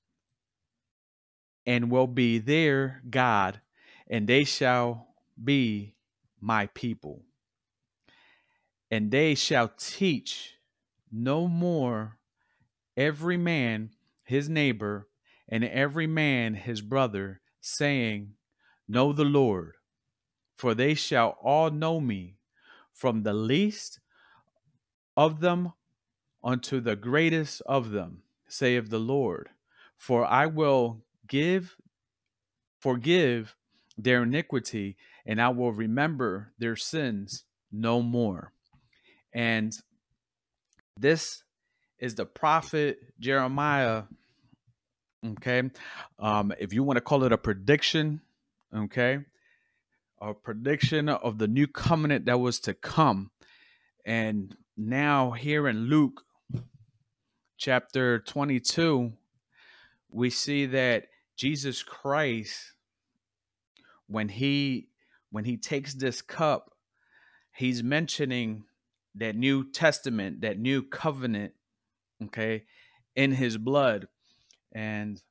and 1.66 1.90
will 1.90 2.06
be 2.06 2.38
their 2.38 3.02
God, 3.10 3.60
and 4.08 4.26
they 4.26 4.44
shall 4.44 5.08
be 5.44 5.96
my 6.40 6.68
people. 6.68 7.24
And 8.90 9.10
they 9.10 9.34
shall 9.34 9.70
teach 9.76 10.54
no 11.12 11.48
more 11.48 12.18
every 12.96 13.36
man 13.36 13.90
his 14.24 14.48
neighbor, 14.48 15.08
and 15.48 15.64
every 15.64 16.06
man 16.06 16.54
his 16.54 16.82
brother, 16.82 17.40
saying, 17.60 18.34
Know 18.86 19.12
the 19.12 19.24
Lord, 19.24 19.76
for 20.54 20.74
they 20.74 20.94
shall 20.94 21.38
all 21.42 21.70
know 21.70 21.98
me, 22.00 22.36
from 22.92 23.22
the 23.22 23.32
least 23.32 24.00
of 25.16 25.40
them 25.40 25.72
unto 26.44 26.80
the 26.80 26.96
greatest 26.96 27.62
of 27.62 27.90
them, 27.90 28.22
saith 28.48 28.90
the 28.90 28.98
Lord. 28.98 29.48
For 29.96 30.26
I 30.26 30.46
will 30.46 31.04
give, 31.26 31.76
forgive 32.78 33.56
their 33.96 34.24
iniquity, 34.24 34.96
and 35.24 35.40
I 35.40 35.48
will 35.48 35.72
remember 35.72 36.52
their 36.58 36.76
sins 36.76 37.44
no 37.72 38.02
more. 38.02 38.52
And 39.32 39.74
this 41.00 41.42
is 41.98 42.14
the 42.14 42.26
prophet 42.26 42.98
Jeremiah. 43.20 44.04
Okay. 45.24 45.62
Um, 46.18 46.52
if 46.58 46.72
you 46.72 46.82
want 46.82 46.96
to 46.96 47.00
call 47.00 47.24
it 47.24 47.32
a 47.32 47.38
prediction, 47.38 48.20
okay, 48.74 49.18
a 50.20 50.34
prediction 50.34 51.08
of 51.08 51.38
the 51.38 51.48
new 51.48 51.66
covenant 51.66 52.26
that 52.26 52.38
was 52.38 52.60
to 52.60 52.74
come. 52.74 53.30
And 54.04 54.56
now, 54.76 55.32
here 55.32 55.68
in 55.68 55.86
Luke 55.86 56.22
chapter 57.56 58.20
22, 58.20 59.12
we 60.10 60.30
see 60.30 60.66
that 60.66 61.06
Jesus 61.36 61.82
Christ, 61.82 62.72
when 64.06 64.28
he 64.28 64.88
when 65.30 65.44
he 65.44 65.56
takes 65.56 65.94
this 65.94 66.22
cup, 66.22 66.72
he's 67.52 67.82
mentioning 67.82 68.64
that 69.18 69.36
new 69.36 69.68
testament, 69.70 70.40
that 70.40 70.58
new 70.58 70.82
covenant, 70.82 71.52
okay, 72.24 72.64
in 73.14 73.32
his 73.32 73.56
blood. 73.56 74.08
And 74.72 75.22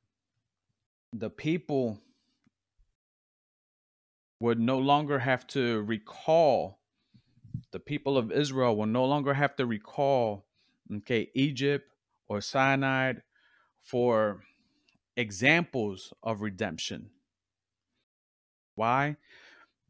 the 1.12 1.30
people 1.30 2.00
would 4.40 4.60
no 4.60 4.78
longer 4.78 5.18
have 5.20 5.46
to 5.48 5.82
recall, 5.82 6.78
the 7.72 7.80
people 7.80 8.16
of 8.16 8.30
Israel 8.30 8.76
will 8.76 8.86
no 8.86 9.04
longer 9.04 9.34
have 9.34 9.56
to 9.56 9.66
recall, 9.66 10.46
okay, 10.98 11.30
Egypt 11.34 11.90
or 12.28 12.40
Sinai 12.40 13.14
for 13.82 14.42
examples 15.16 16.12
of 16.22 16.40
redemption. 16.42 17.10
Why? 18.74 19.16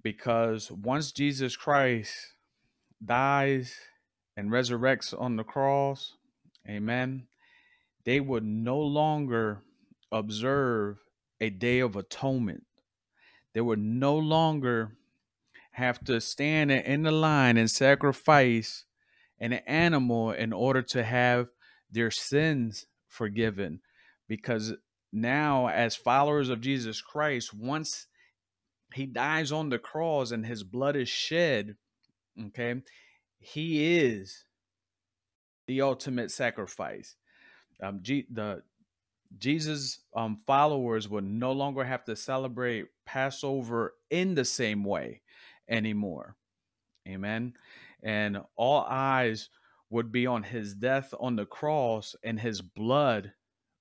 Because 0.03 0.71
once 0.71 1.13
Jesus 1.13 1.57
Christ 1.57 2.15
dies 3.05 3.75
and 4.39 4.53
resurrects 4.53 5.13
on 5.21 5.35
the 5.35 5.43
cross, 5.43 6.15
amen, 6.71 7.27
they 8.05 8.21
would 8.21 8.45
no 8.45 8.79
longer 8.79 9.65
observe 10.13 10.99
a 11.41 11.51
day 11.51 11.81
of 11.81 11.97
atonement. 11.97 12.63
They 13.53 13.61
would 13.61 13.81
no 13.81 14.17
longer 14.17 14.93
have 15.73 16.05
to 16.05 16.21
stand 16.21 16.71
in 16.71 17.03
the 17.03 17.11
line 17.11 17.57
and 17.57 17.69
sacrifice 17.69 18.85
an 19.41 19.55
animal 19.55 20.31
in 20.31 20.53
order 20.53 20.83
to 20.83 21.03
have 21.03 21.49
their 21.91 22.13
sins 22.13 22.87
forgiven. 23.09 23.81
Because 24.29 24.75
now, 25.13 25.67
as 25.67 25.97
followers 25.97 26.49
of 26.49 26.61
Jesus 26.61 27.01
Christ, 27.01 27.53
once 27.53 28.07
he 28.95 29.05
dies 29.05 29.51
on 29.51 29.71
the 29.71 29.81
cross 29.81 30.31
and 30.31 30.47
his 30.47 30.63
blood 30.63 30.95
is 30.95 31.09
shed, 31.09 31.75
okay, 32.41 32.83
he 33.41 33.97
is 33.97 34.45
the 35.67 35.83
ultimate 35.83 36.31
sacrifice. 36.31 37.17
Um, 37.83 38.01
G- 38.03 38.27
the 38.31 38.63
Jesus 39.37 40.01
um, 40.17 40.41
followers 40.47 41.09
would 41.09 41.25
no 41.25 41.53
longer 41.53 41.85
have 41.85 42.05
to 42.07 42.17
celebrate 42.17 42.87
Passover 43.05 43.95
in 44.11 44.35
the 44.35 44.45
same 44.45 44.85
way 44.85 45.21
anymore. 45.69 46.37
Amen. 47.07 47.55
And 48.03 48.39
all 48.57 48.87
eyes 48.89 49.51
would 49.91 50.11
be 50.13 50.27
on 50.27 50.43
his 50.43 50.75
death 50.75 51.13
on 51.19 51.37
the 51.37 51.47
cross, 51.47 52.15
and 52.23 52.41
his 52.41 52.61
blood 52.61 53.33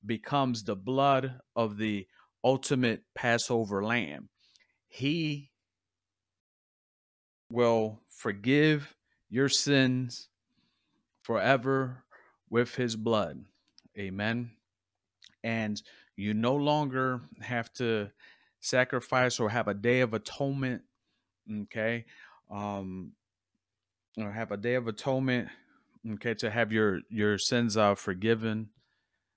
becomes 0.06 0.64
the 0.64 0.76
blood 0.76 1.40
of 1.56 1.78
the 1.78 2.08
ultimate 2.44 3.04
Passover 3.16 3.84
lamb. 3.84 4.30
He 4.88 5.52
will 7.50 8.02
forgive 8.10 8.97
your 9.30 9.50
sins 9.50 10.30
forever 11.22 12.04
with 12.50 12.76
his 12.76 12.96
blood. 12.96 13.44
Amen. 13.98 14.52
And 15.44 15.82
you 16.16 16.34
no 16.34 16.56
longer 16.56 17.22
have 17.42 17.72
to 17.74 18.10
sacrifice 18.60 19.40
or 19.40 19.50
have 19.50 19.68
a 19.68 19.74
day 19.74 20.02
of 20.02 20.14
atonement. 20.14 20.84
Okay. 21.64 22.06
Um, 22.50 23.12
or 24.18 24.32
have 24.32 24.52
a 24.52 24.58
day 24.58 24.76
of 24.76 24.88
atonement. 24.88 25.50
Okay. 26.14 26.34
To 26.36 26.50
have 26.50 26.72
your, 26.72 27.02
your 27.10 27.38
sins 27.38 27.78
are 27.78 27.96
forgiven 27.96 28.70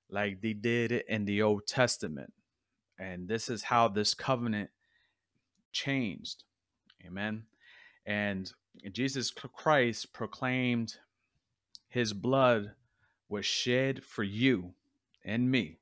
like 0.09 0.41
they 0.41 0.53
did 0.53 0.93
it 0.93 1.07
in 1.09 1.25
the 1.25 1.43
Old 1.43 1.67
Testament. 1.67 2.33
And 2.99 3.29
this 3.29 3.49
is 3.49 3.65
how 3.65 3.89
this 3.89 4.15
covenant 4.15 4.71
changed. 5.73 6.45
Amen. 7.07 7.45
And 8.05 8.53
Jesus 8.93 9.31
Christ 9.31 10.13
proclaimed 10.13 10.97
his 11.89 12.13
blood 12.13 12.73
was 13.29 13.45
shed 13.45 14.05
for 14.05 14.23
you 14.23 14.73
and 15.25 15.51
me. 15.51 15.79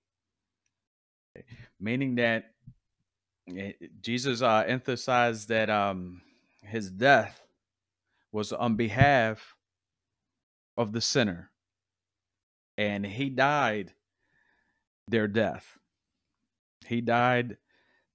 Meaning 1.78 2.16
that 2.16 2.52
eh, 3.56 3.72
Jesus 4.00 4.42
uh, 4.42 4.64
emphasized 4.66 5.48
that 5.48 5.70
um, 5.70 6.22
his 6.62 6.90
death 6.90 7.40
was 8.32 8.52
on 8.52 8.76
behalf 8.76 9.54
of 10.76 10.92
the 10.92 11.00
sinner. 11.00 11.50
And 12.76 13.06
he 13.06 13.30
died 13.30 13.92
their 15.06 15.26
death. 15.26 15.78
He 16.86 17.00
died 17.00 17.56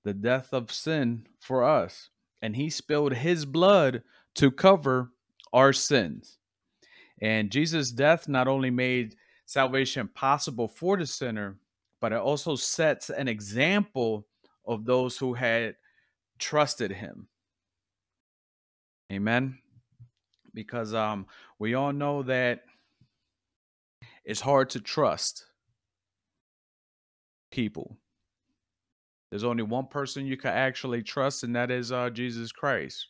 the 0.04 0.14
death 0.14 0.54
of 0.54 0.72
sin 0.72 1.28
for 1.40 1.64
us, 1.64 2.10
and 2.42 2.56
he 2.56 2.70
spilled 2.70 3.14
his 3.14 3.46
blood 3.46 4.04
to 4.36 4.52
cover 4.52 5.12
our 5.52 5.74
sins. 5.74 6.38
And 7.22 7.52
Jesus' 7.52 7.92
death 7.92 8.28
not 8.28 8.48
only 8.48 8.70
made 8.72 9.16
salvation 9.46 10.10
possible 10.14 10.68
for 10.68 10.98
the 10.98 11.06
sinner, 11.06 11.58
but 12.02 12.12
it 12.12 12.20
also 12.20 12.56
sets 12.56 13.10
an 13.10 13.28
example 13.28 14.28
of 14.66 14.86
those 14.86 15.18
who 15.18 15.34
had 15.34 15.76
trusted 16.40 16.92
him. 16.92 17.28
Amen. 19.12 19.58
Because 20.54 20.94
um 20.94 21.28
we 21.60 21.76
all 21.76 21.94
know 21.94 22.24
that 22.24 22.62
it's 24.26 24.42
hard 24.42 24.70
to 24.72 24.80
trust 24.80 25.46
people. 27.52 27.98
There's 29.30 29.44
only 29.44 29.64
one 29.64 29.88
person 29.88 30.26
you 30.26 30.38
can 30.38 30.52
actually 30.52 31.04
trust, 31.04 31.44
and 31.44 31.56
that 31.56 31.72
is 31.72 31.92
uh, 31.92 32.10
Jesus 32.10 32.52
Christ. 32.52 33.08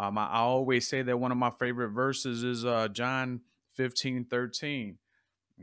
Um, 0.00 0.16
I, 0.16 0.38
always 0.38 0.88
say 0.88 1.02
that 1.02 1.20
one 1.20 1.30
of 1.30 1.36
my 1.36 1.50
favorite 1.50 1.90
verses 1.90 2.42
is 2.42 2.64
uh, 2.64 2.88
John 2.88 3.42
15, 3.74 4.24
13. 4.24 4.96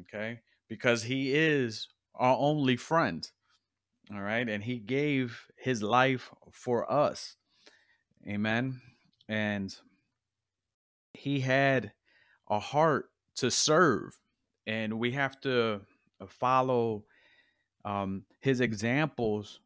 Okay. 0.02 0.41
Because 0.67 1.02
he 1.02 1.34
is 1.34 1.88
our 2.13 2.38
only 2.38 2.76
friend. 2.76 3.28
All 4.13 4.21
right. 4.21 4.47
And 4.47 4.63
he 4.63 4.78
gave 4.78 5.47
his 5.56 5.82
life 5.82 6.32
for 6.52 6.89
us. 6.91 7.36
Amen. 8.28 8.80
And 9.28 9.76
he 11.15 11.39
had 11.39 11.93
a 12.47 12.60
heart 12.60 13.10
to 13.38 13.50
serve. 13.50 14.19
And 14.67 15.00
we 15.00 15.13
have 15.13 15.41
to 15.41 15.82
follow 16.28 17.06
um, 17.84 18.26
his 18.39 18.62
examples 18.62 19.62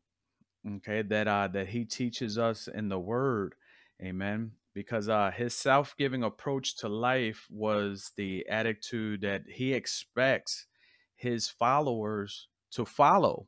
okay 0.76 1.02
that 1.02 1.28
uh 1.28 1.48
that 1.48 1.70
he 1.70 1.84
teaches 1.84 2.38
us 2.38 2.68
in 2.68 2.88
the 2.88 3.00
word 3.00 3.56
amen 4.00 4.52
because 4.74 5.10
uh 5.10 5.32
his 5.32 5.54
self-giving 5.54 6.24
approach 6.24 6.78
to 6.78 6.88
life 6.88 7.48
was 7.50 8.12
the 8.18 8.46
attitude 8.50 9.22
that 9.22 9.44
he 9.48 9.74
expects 9.74 10.68
his 11.16 11.50
followers 11.50 12.48
to 12.72 12.86
follow 12.86 13.48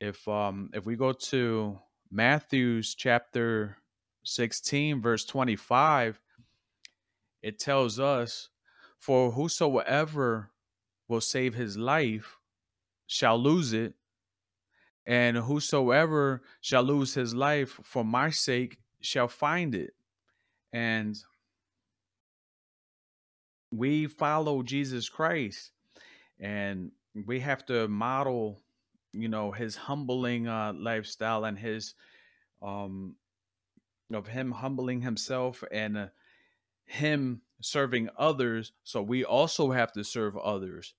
if 0.00 0.26
um 0.28 0.70
if 0.72 0.86
we 0.86 0.96
go 0.96 1.12
to 1.12 1.78
Matthew's 2.10 2.94
chapter 2.94 3.76
16 4.24 5.00
verse 5.00 5.24
25 5.24 6.20
it 7.42 7.58
tells 7.58 7.98
us 7.98 8.48
for 8.98 9.32
whosoever 9.32 10.50
will 11.08 11.20
save 11.20 11.54
his 11.54 11.76
life 11.76 12.38
shall 13.06 13.38
lose 13.38 13.72
it 13.72 13.94
and 15.06 15.36
whosoever 15.36 16.42
shall 16.60 16.82
lose 16.82 17.14
his 17.14 17.34
life 17.34 17.80
for 17.82 18.04
my 18.04 18.30
sake 18.30 18.78
shall 19.00 19.28
find 19.28 19.74
it. 19.74 19.94
And 20.72 21.16
we 23.72 24.06
follow 24.06 24.62
Jesus 24.62 25.08
Christ 25.08 25.72
and 26.38 26.90
we 27.26 27.40
have 27.40 27.64
to 27.66 27.88
model, 27.88 28.60
you 29.12 29.28
know, 29.28 29.50
his 29.50 29.76
humbling 29.76 30.48
uh, 30.48 30.72
lifestyle 30.72 31.44
and 31.44 31.58
his, 31.58 31.94
um, 32.62 33.14
of 34.12 34.26
him 34.26 34.50
humbling 34.52 35.00
himself 35.00 35.62
and 35.70 35.96
uh, 35.96 36.06
him 36.84 37.42
serving 37.60 38.08
others. 38.18 38.72
So 38.84 39.02
we 39.02 39.24
also 39.24 39.70
have 39.70 39.92
to 39.92 40.04
serve 40.04 40.36
others. 40.36 40.94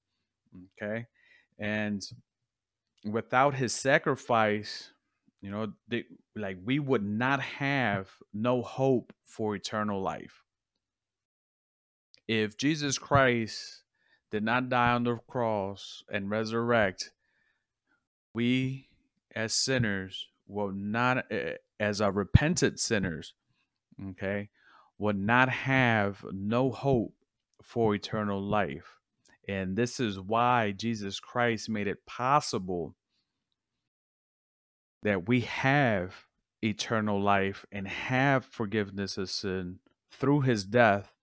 Okay. 0.81 1.07
And 1.59 2.03
without 3.05 3.55
his 3.55 3.73
sacrifice, 3.73 4.91
you 5.41 5.49
know, 5.49 5.73
they, 5.87 6.05
like 6.35 6.57
we 6.63 6.79
would 6.79 7.03
not 7.03 7.41
have 7.41 8.09
no 8.33 8.61
hope 8.61 9.11
for 9.25 9.55
eternal 9.55 10.01
life. 10.01 10.43
If 12.27 12.57
Jesus 12.57 12.97
Christ 12.97 13.83
did 14.29 14.43
not 14.43 14.69
die 14.69 14.91
on 14.91 15.03
the 15.03 15.17
cross 15.27 16.03
and 16.09 16.29
resurrect, 16.29 17.11
we 18.33 18.87
as 19.35 19.53
sinners 19.53 20.27
will 20.47 20.71
not, 20.71 21.25
eh, 21.31 21.55
as 21.79 21.99
a 21.99 22.11
repentant 22.11 22.79
sinners, 22.79 23.33
okay, 24.09 24.49
would 24.99 25.17
not 25.17 25.49
have 25.49 26.23
no 26.31 26.71
hope 26.71 27.15
for 27.63 27.95
eternal 27.95 28.41
life. 28.41 28.99
And 29.47 29.75
this 29.75 29.99
is 29.99 30.19
why 30.19 30.71
Jesus 30.71 31.19
Christ 31.19 31.69
made 31.69 31.87
it 31.87 32.05
possible 32.05 32.95
that 35.03 35.27
we 35.27 35.41
have 35.41 36.27
eternal 36.63 37.21
life 37.21 37.65
and 37.71 37.87
have 37.87 38.45
forgiveness 38.45 39.17
of 39.17 39.29
sin 39.29 39.79
through 40.11 40.41
his 40.41 40.63
death 40.63 41.13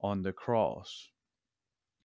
on 0.00 0.22
the 0.22 0.32
cross. 0.32 1.08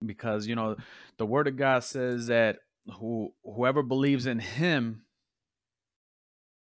Because, 0.06 0.48
you 0.48 0.56
know, 0.56 0.76
the 1.18 1.26
word 1.26 1.48
of 1.48 1.58
God 1.58 1.84
says 1.84 2.28
that 2.28 2.58
who 3.00 3.34
whoever 3.44 3.84
believes 3.84 4.26
in 4.26 4.40
him 4.40 5.04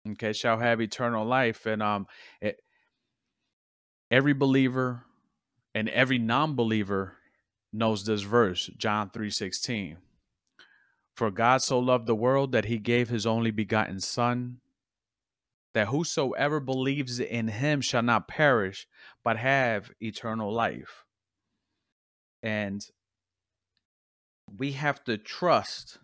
okay 0.08 0.34
shall 0.34 0.58
have 0.58 0.82
eternal 0.82 1.26
life 1.26 1.66
and 1.66 1.82
um 1.82 2.08
it, 2.42 2.62
every 4.12 4.34
believer 4.34 5.04
and 5.74 5.88
every 5.90 6.18
non-believer 6.18 7.14
knows 7.72 8.06
this 8.06 8.22
verse 8.22 8.70
john 8.78 9.10
3.16 9.10 9.98
for 11.20 11.30
god 11.30 11.62
so 11.62 11.78
loved 11.78 12.08
the 12.08 12.16
world 12.16 12.54
that 12.54 12.64
he 12.64 12.78
gave 12.78 13.10
his 13.10 13.26
only 13.26 13.52
begotten 13.52 14.00
son 14.00 14.62
that 15.74 15.88
whosoever 15.88 16.62
believes 16.62 17.20
in 17.20 17.50
him 17.50 17.82
shall 17.82 18.02
not 18.02 18.30
perish 18.30 18.88
but 19.22 19.36
have 19.36 19.92
eternal 20.00 20.50
life. 20.50 21.04
And 22.42 22.82
we 24.58 24.72
have 24.72 25.04
to 25.04 25.18
trust 25.18 25.98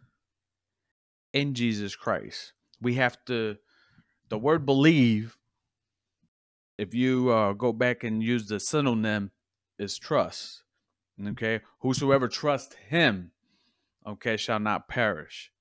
in 1.32 1.54
jesus 1.54 1.96
christ. 1.96 2.52
We 2.82 2.96
have 2.96 3.18
to 3.28 3.56
the 4.28 4.38
word 4.38 4.66
believe 4.66 5.38
if 6.78 6.94
you 6.94 7.30
uh, 7.30 7.54
go 7.54 7.72
back 7.72 8.04
and 8.04 8.22
use 8.22 8.48
the 8.48 8.60
synonym 8.60 9.32
is 9.80 9.98
trust. 9.98 10.64
Okay? 11.26 11.62
Whosoever 11.80 12.28
trusts 12.28 12.76
him 12.90 13.32
okay 14.06 14.38
shall 14.38 14.60
not 14.60 14.88
perish. 14.88 15.52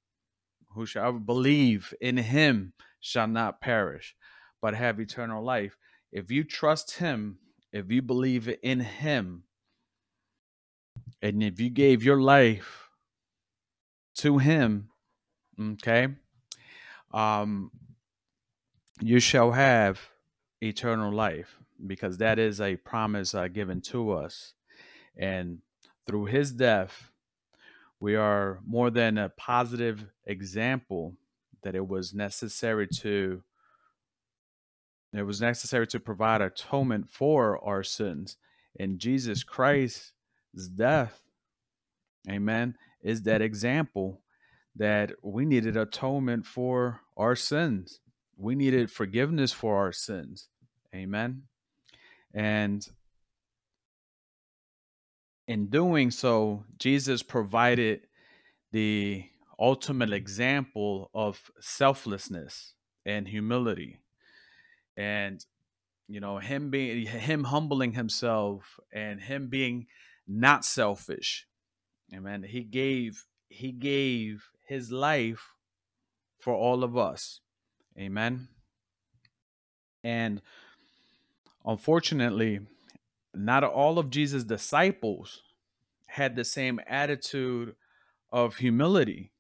Whosoever 0.75 1.19
believe 1.19 1.95
in 2.01 2.17
him 2.17 2.73
shall 3.01 3.29
not 3.29 3.61
perish 3.61 4.15
but 4.61 4.75
have 4.75 4.99
eternal 4.99 5.45
life. 5.45 5.77
If 6.13 6.31
you 6.31 6.45
trust 6.45 6.99
him 6.99 7.39
if 7.73 7.91
you 7.91 8.01
believe 8.01 8.49
in 8.63 8.81
him 8.81 9.43
and 11.21 11.43
if 11.43 11.59
you 11.59 11.71
gave 11.71 12.05
your 12.05 12.21
life 12.21 12.89
to 14.15 14.39
him 14.39 14.91
okay 15.61 16.07
um 17.13 17.73
you 19.01 19.19
shall 19.19 19.51
have 19.53 20.09
eternal 20.63 21.13
life 21.13 21.59
because 21.87 22.19
that 22.19 22.39
is 22.39 22.61
a 22.61 22.77
promise 22.77 23.35
uh, 23.35 23.49
given 23.49 23.81
to 23.81 24.13
us. 24.13 24.55
And 25.17 25.59
through 26.07 26.27
his 26.27 26.53
death 26.53 27.11
we 28.05 28.15
are 28.15 28.61
more 28.67 28.91
than 28.91 29.17
a 29.17 29.31
positive 29.31 30.07
example 30.27 31.15
that 31.63 31.75
it 31.75 31.89
was 31.89 32.13
necessary 32.13 32.87
to 32.87 33.43
it 35.13 35.23
was 35.23 35.41
necessary 35.41 35.87
to 35.87 36.01
provide 36.01 36.41
atonement 36.41 37.09
for 37.09 37.63
our 37.65 37.83
sins 37.83 38.37
and 38.79 38.99
jesus 38.99 39.43
christ's 39.43 40.13
death 40.75 41.23
amen 42.29 42.77
is 43.03 43.23
that 43.23 43.41
example 43.41 44.21
that 44.77 45.13
we 45.23 45.45
needed 45.45 45.77
atonement 45.77 46.45
for 46.45 47.01
our 47.17 47.37
sins 47.37 48.01
we 48.37 48.55
needed 48.55 48.91
forgiveness 48.91 49.53
for 49.53 49.77
our 49.79 49.93
sins. 49.93 50.49
Amen. 50.95 51.43
And 52.33 52.87
in 55.47 55.67
doing 55.67 56.11
so, 56.11 56.65
Jesus 56.79 57.23
provided 57.23 58.07
the 58.73 59.25
ultimate 59.59 60.13
example 60.13 61.11
of 61.15 61.51
selflessness 61.61 62.75
and 63.05 63.29
humility. 63.29 64.01
And 64.97 65.45
you 66.09 66.21
know, 66.21 66.39
him 66.39 66.71
being 66.71 67.07
him 67.07 67.45
humbling 67.45 67.93
himself 67.93 68.79
and 68.93 69.21
him 69.21 69.49
being 69.49 69.87
not 70.27 70.65
selfish. 70.65 71.47
Amen. 72.15 72.43
He 72.43 72.63
gave 72.63 73.25
he 73.49 73.73
gave 73.73 74.51
his 74.67 74.91
life 74.93 75.55
for 76.39 76.55
all 76.55 76.85
of 76.85 76.97
us. 76.97 77.41
Amen. 77.99 78.49
And 80.03 80.43
unfortunately, 81.65 82.61
not 83.37 83.65
all 83.65 83.99
of 83.99 84.11
Jesus' 84.11 84.45
disciples 84.45 85.43
had 86.07 86.37
the 86.37 86.45
same 86.45 86.81
attitude 86.87 87.75
of 88.31 88.57
humility. 88.57 89.33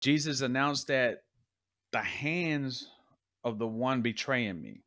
Jesus 0.00 0.40
announced 0.40 0.88
that 0.88 1.22
the 1.92 2.02
hands 2.02 2.88
of 3.44 3.58
the 3.58 3.66
one 3.66 4.02
betraying 4.02 4.60
me 4.60 4.82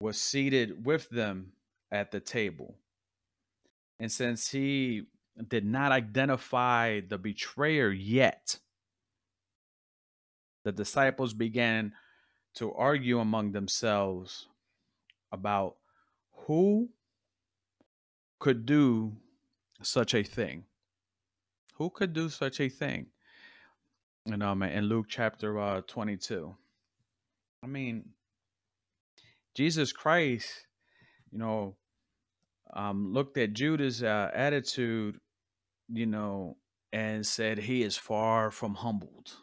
was 0.00 0.20
seated 0.20 0.84
with 0.84 1.08
them 1.10 1.52
at 1.90 2.10
the 2.10 2.20
table. 2.20 2.76
And 3.98 4.12
since 4.12 4.50
he 4.50 5.04
did 5.48 5.64
not 5.64 5.92
identify 5.92 7.00
the 7.00 7.18
betrayer 7.18 7.90
yet, 7.90 8.58
the 10.64 10.72
disciples 10.72 11.32
began 11.32 11.92
to 12.56 12.72
argue 12.74 13.20
among 13.20 13.52
themselves 13.52 14.48
about 15.32 15.76
who 16.44 16.90
could 18.38 18.66
do 18.66 19.16
such 19.82 20.14
a 20.14 20.22
thing. 20.22 20.64
Who 21.74 21.90
could 21.90 22.12
do 22.12 22.28
such 22.28 22.60
a 22.60 22.68
thing? 22.68 23.06
And 24.26 24.42
um, 24.42 24.62
in 24.62 24.84
Luke 24.84 25.06
chapter 25.08 25.58
uh, 25.58 25.82
22. 25.86 26.54
I 27.62 27.66
mean, 27.66 28.10
Jesus 29.54 29.92
Christ, 29.92 30.66
you 31.30 31.38
know, 31.38 31.76
um, 32.72 33.12
looked 33.12 33.38
at 33.38 33.52
Judas' 33.52 34.02
uh, 34.02 34.30
attitude, 34.34 35.18
you 35.88 36.06
know, 36.06 36.56
and 36.92 37.26
said 37.26 37.58
he 37.58 37.82
is 37.82 37.96
far 37.96 38.50
from 38.50 38.74
humbled 38.74 39.36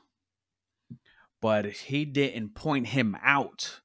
but 1.44 1.66
he 1.66 2.06
didn't 2.06 2.56
point 2.56 2.88
him 2.88 3.18
out 3.22 3.82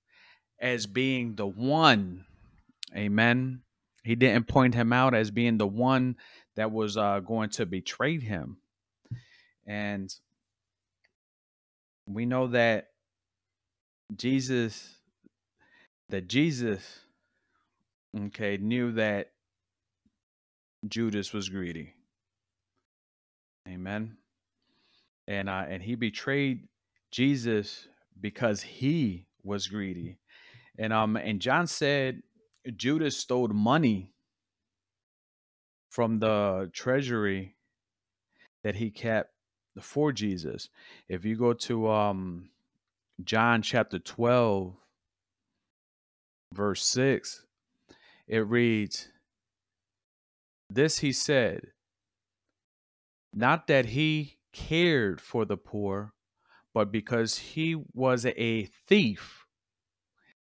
as 0.61 0.87
being 0.87 1.35
the 1.35 1.44
one. 1.44 2.25
Amen. 2.96 3.62
He 4.05 4.14
didn't 4.14 4.48
point 4.48 4.74
him 4.74 4.92
out 4.92 5.14
as 5.14 5.31
being 5.31 5.59
the 5.59 5.66
one 5.66 6.16
that 6.57 6.72
was 6.72 6.96
uh, 6.96 7.20
going 7.20 7.51
to 7.51 7.66
betray 7.66 8.18
him. 8.18 8.59
And 9.66 10.12
we 12.07 12.24
know 12.24 12.46
that 12.48 12.87
Jesus, 14.16 14.94
that 16.09 16.27
Jesus, 16.27 17.01
okay, 18.18 18.57
knew 18.57 18.92
that 18.92 19.33
Judas 20.88 21.33
was 21.33 21.48
greedy. 21.48 21.94
Amen. 23.68 24.16
And 25.27 25.51
uh, 25.51 25.66
and 25.68 25.83
he 25.83 25.94
betrayed 25.94 26.68
Jesus 27.11 27.87
because 28.18 28.62
he 28.62 29.27
was 29.42 29.66
greedy. 29.66 30.18
And 30.79 30.92
um 30.92 31.16
and 31.16 31.40
John 31.40 31.66
said 31.66 32.22
Judas 32.77 33.17
stole 33.17 33.49
money 33.49 34.13
from 35.91 36.19
the 36.19 36.71
treasury 36.73 37.57
that 38.63 38.77
he 38.77 38.91
kept 38.91 39.33
for 39.81 40.13
Jesus. 40.13 40.69
If 41.09 41.25
you 41.25 41.37
go 41.37 41.53
to 41.53 41.89
um 41.89 42.51
John 43.25 43.63
chapter 43.63 43.99
12 43.99 44.77
verse 46.55 46.83
6 46.85 47.45
it 48.27 48.47
reads 48.47 49.09
this 50.71 50.99
he 50.99 51.13
said 51.13 51.73
not 53.35 53.67
that 53.67 53.87
he 53.87 54.39
cared 54.53 55.21
for 55.21 55.45
the 55.45 55.57
poor 55.57 56.15
but 56.73 56.91
because 56.91 57.39
he 57.39 57.77
was 57.93 58.25
a 58.25 58.65
thief 58.87 59.45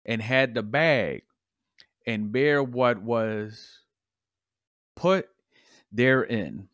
and 0.04 0.22
had 0.22 0.54
the 0.54 0.62
bag 0.62 1.22
and 2.06 2.32
bear 2.32 2.62
what 2.62 3.02
was 3.02 3.80
put 4.96 5.28
therein. 5.90 6.68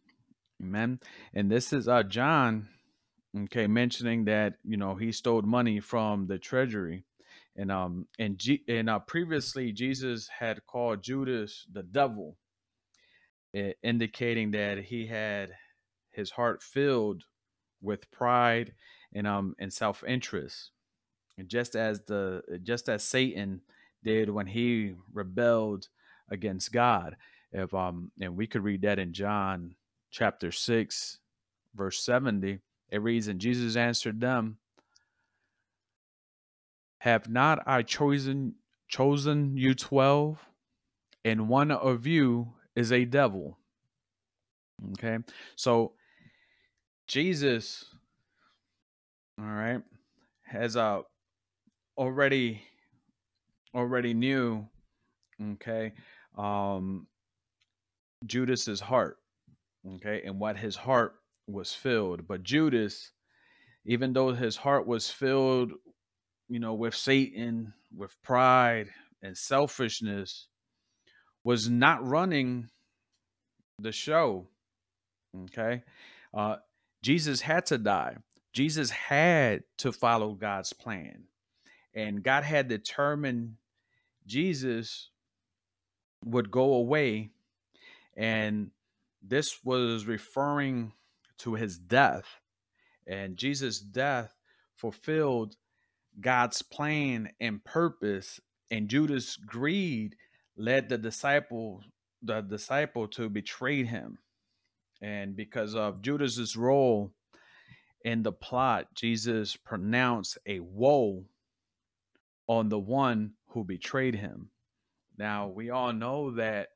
Amen. 0.63 1.01
And 1.35 1.51
this 1.51 1.73
is 1.73 1.89
uh 1.89 2.03
John, 2.03 2.69
okay, 3.45 3.67
mentioning 3.67 4.25
that 4.25 4.55
you 4.65 4.77
know 4.77 4.95
he 4.97 5.13
stole 5.13 5.43
money 5.43 5.81
from 5.81 6.27
the 6.27 6.39
treasury. 6.39 7.05
And 7.57 7.71
um 7.73 8.07
and 8.19 8.39
G- 8.39 8.65
and 8.69 8.91
uh, 8.91 9.01
previously 9.01 9.73
Jesus 9.73 10.29
had 10.39 10.67
called 10.67 11.03
Judas 11.03 11.67
the 11.73 11.83
devil, 11.83 12.37
indicating 13.83 14.53
that 14.53 14.79
he 14.79 15.07
had 15.07 15.53
his 16.11 16.31
heart 16.33 16.63
filled 16.63 17.25
with 17.81 18.11
pride 18.11 18.75
and 19.13 19.27
um 19.27 19.55
and 19.59 19.73
self 19.73 20.05
interest, 20.05 20.71
and 21.37 21.49
just 21.49 21.77
as 21.77 22.03
the 22.03 22.43
just 22.63 22.89
as 22.89 23.05
Satan 23.05 23.63
did 24.03 24.31
when 24.31 24.47
he 24.47 24.95
rebelled 25.13 25.89
against 26.31 26.73
God. 26.73 27.17
If 27.53 27.73
um 27.75 28.11
and 28.21 28.37
we 28.37 28.47
could 28.47 28.63
read 28.63 28.83
that 28.83 28.99
in 28.99 29.13
John 29.13 29.75
chapter 30.11 30.53
six, 30.53 31.19
verse 31.75 32.03
seventy. 32.03 32.61
It 32.91 33.03
reads, 33.03 33.29
and 33.29 33.41
Jesus 33.41 33.77
answered 33.77 34.21
them, 34.21 34.59
Have 36.99 37.29
not 37.29 37.63
I 37.67 37.83
chosen 37.83 38.55
chosen 38.89 39.57
you 39.57 39.75
twelve, 39.75 40.39
and 41.25 41.49
one 41.49 41.71
of 41.71 42.07
you 42.07 42.55
is 42.75 42.93
a 42.93 43.05
devil. 43.05 43.59
Okay. 44.93 45.19
So 45.57 45.93
Jesus, 47.07 47.85
all 49.39 49.47
right, 49.47 49.83
has 50.45 50.77
uh, 50.77 51.01
already 51.97 52.63
already 53.75 54.15
knew, 54.15 54.67
okay, 55.53 55.93
um, 56.37 57.07
Judas's 58.27 58.81
heart, 58.81 59.19
okay, 59.97 60.23
and 60.25 60.39
what 60.39 60.57
his 60.57 60.77
heart 60.77 61.15
was 61.47 61.75
filled. 61.75 62.27
But 62.27 62.43
Judas, 62.43 63.13
even 63.85 64.13
though 64.13 64.33
his 64.33 64.57
heart 64.57 64.87
was 64.87 65.11
filled, 65.11 65.73
you 66.49 66.59
know, 66.61 66.75
with 66.75 66.95
Satan, 66.95 67.73
with 67.95 68.15
pride 68.23 68.89
and 69.23 69.37
selfishness, 69.37 70.49
was 71.45 71.69
not 71.69 72.07
running 72.07 72.69
the 73.79 73.93
show. 73.93 74.47
Okay. 75.45 75.83
Uh, 76.35 76.57
Jesus 77.03 77.41
had 77.41 77.67
to 77.67 77.79
die. 77.79 78.17
Jesus 78.53 78.91
had 78.91 79.63
to 79.79 79.93
follow 79.93 80.33
God's 80.33 80.73
plan. 80.73 81.25
And 81.95 82.23
God 82.23 82.45
had 82.45 82.69
determined 82.69 83.57
Jesus 84.27 85.11
would 86.25 86.51
go 86.51 86.75
away. 86.75 87.31
And 88.17 88.71
this 89.23 89.65
was 89.65 90.07
referring 90.07 90.93
to 91.39 91.55
his 91.55 91.79
death. 91.79 92.25
And 93.07 93.37
Jesus' 93.37 93.81
death 93.81 94.35
fulfilled 94.77 95.57
God's 96.21 96.63
plan 96.63 97.31
and 97.41 97.65
purpose. 97.65 98.41
And 98.71 98.89
Judas' 98.89 99.37
greed 99.37 100.17
led 100.57 100.89
the 100.89 100.99
disciple, 100.99 101.83
the 102.23 102.41
disciple 102.43 103.09
to 103.09 103.29
betray 103.29 103.85
him. 103.85 104.19
And 105.01 105.37
because 105.37 105.75
of 105.75 106.03
Judas's 106.03 106.57
role 106.57 107.13
in 108.05 108.25
the 108.25 108.33
plot, 108.33 108.95
Jesus 108.95 109.57
pronounced 109.57 110.39
a 110.45 110.61
woe 110.61 111.25
on 112.49 112.71
the 112.71 112.79
one 112.79 113.33
who 113.49 113.63
betrayed 113.63 114.15
him. 114.17 114.51
Now 115.17 115.49
we 115.49 115.71
all 115.71 115.93
know 115.93 116.33
that 116.33 116.69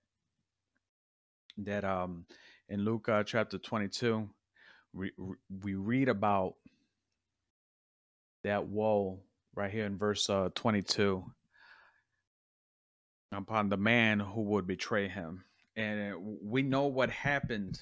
that 1.59 1.85
um 1.85 2.27
in 2.69 2.85
Luke 2.85 3.09
uh, 3.09 3.25
chapter 3.25 3.59
22 3.59 4.29
we 4.93 5.13
we 5.63 5.75
read 5.75 6.09
about 6.09 6.55
that 8.45 8.67
woe 8.67 9.21
right 9.55 9.71
here 9.71 9.87
in 9.87 9.97
verse 9.99 10.29
uh, 10.29 10.51
22 10.55 11.25
upon 13.33 13.69
the 13.69 13.77
man 13.77 14.21
who 14.21 14.43
would 14.43 14.67
betray 14.67 15.09
him. 15.09 15.45
And 15.77 16.15
we 16.43 16.63
know 16.63 16.87
what 16.87 17.11
happened 17.11 17.81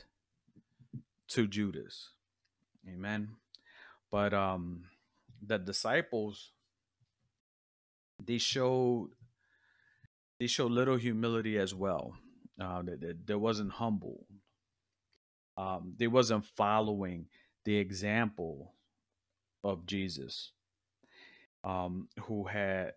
to 1.28 1.48
Judas. 1.48 2.10
Amen? 2.88 3.30
But 4.10 4.32
um 4.32 4.84
the 5.44 5.58
disciples 5.58 6.52
they 8.26 8.38
showed 8.38 9.10
they 10.38 10.46
showed 10.46 10.72
little 10.72 10.96
humility 10.96 11.58
as 11.58 11.74
well. 11.74 12.14
Uh, 12.60 12.82
they, 12.82 13.12
they, 13.26 13.34
wasn't 13.34 13.70
humble. 13.70 14.26
Um, 15.56 15.94
they 15.98 16.06
wasn't 16.06 16.44
following 16.44 17.26
the 17.64 17.76
example 17.76 18.74
of 19.62 19.84
Jesus, 19.86 20.52
um, 21.62 22.08
who 22.22 22.44
had 22.44 22.94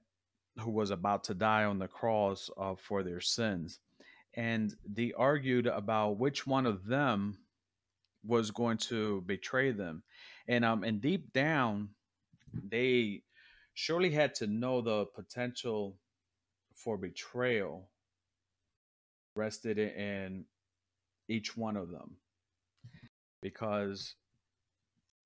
who 0.59 0.71
was 0.71 0.91
about 0.91 1.23
to 1.25 1.33
die 1.33 1.63
on 1.63 1.79
the 1.79 1.87
cross 1.87 2.49
uh, 2.57 2.75
for 2.75 3.03
their 3.03 3.19
sins, 3.19 3.79
and 4.35 4.75
they 4.87 5.11
argued 5.17 5.67
about 5.67 6.17
which 6.17 6.47
one 6.47 6.65
of 6.65 6.85
them 6.85 7.37
was 8.25 8.51
going 8.51 8.77
to 8.77 9.21
betray 9.21 9.71
them, 9.71 10.03
and 10.47 10.63
um, 10.63 10.83
and 10.83 11.01
deep 11.01 11.33
down, 11.33 11.89
they 12.69 13.23
surely 13.73 14.11
had 14.11 14.35
to 14.35 14.47
know 14.47 14.81
the 14.81 15.05
potential 15.05 15.95
for 16.75 16.97
betrayal 16.97 17.89
rested 19.35 19.77
in 19.77 20.45
each 21.27 21.57
one 21.57 21.77
of 21.77 21.89
them. 21.89 22.17
Because 23.41 24.15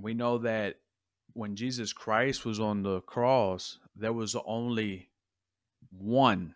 we 0.02 0.14
know 0.14 0.38
that 0.40 0.78
when 1.34 1.56
Jesus 1.56 1.94
Christ 1.94 2.46
was 2.46 2.60
on 2.60 2.84
the 2.84 3.02
cross, 3.02 3.80
there 3.96 4.14
was 4.14 4.36
only 4.46 5.10
one, 5.92 6.56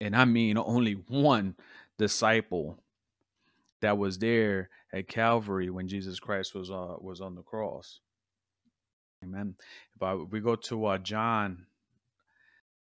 and 0.00 0.16
I 0.16 0.24
mean 0.24 0.58
only 0.58 0.94
one 0.94 1.54
disciple 1.98 2.78
that 3.80 3.98
was 3.98 4.18
there 4.18 4.68
at 4.92 5.08
Calvary 5.08 5.70
when 5.70 5.88
Jesus 5.88 6.18
Christ 6.18 6.54
was 6.54 6.70
uh, 6.70 6.96
was 6.98 7.20
on 7.20 7.34
the 7.34 7.42
cross. 7.42 8.00
Amen. 9.24 9.56
But 9.98 10.30
we 10.30 10.40
go 10.40 10.56
to 10.56 10.86
uh, 10.86 10.98
John 10.98 11.66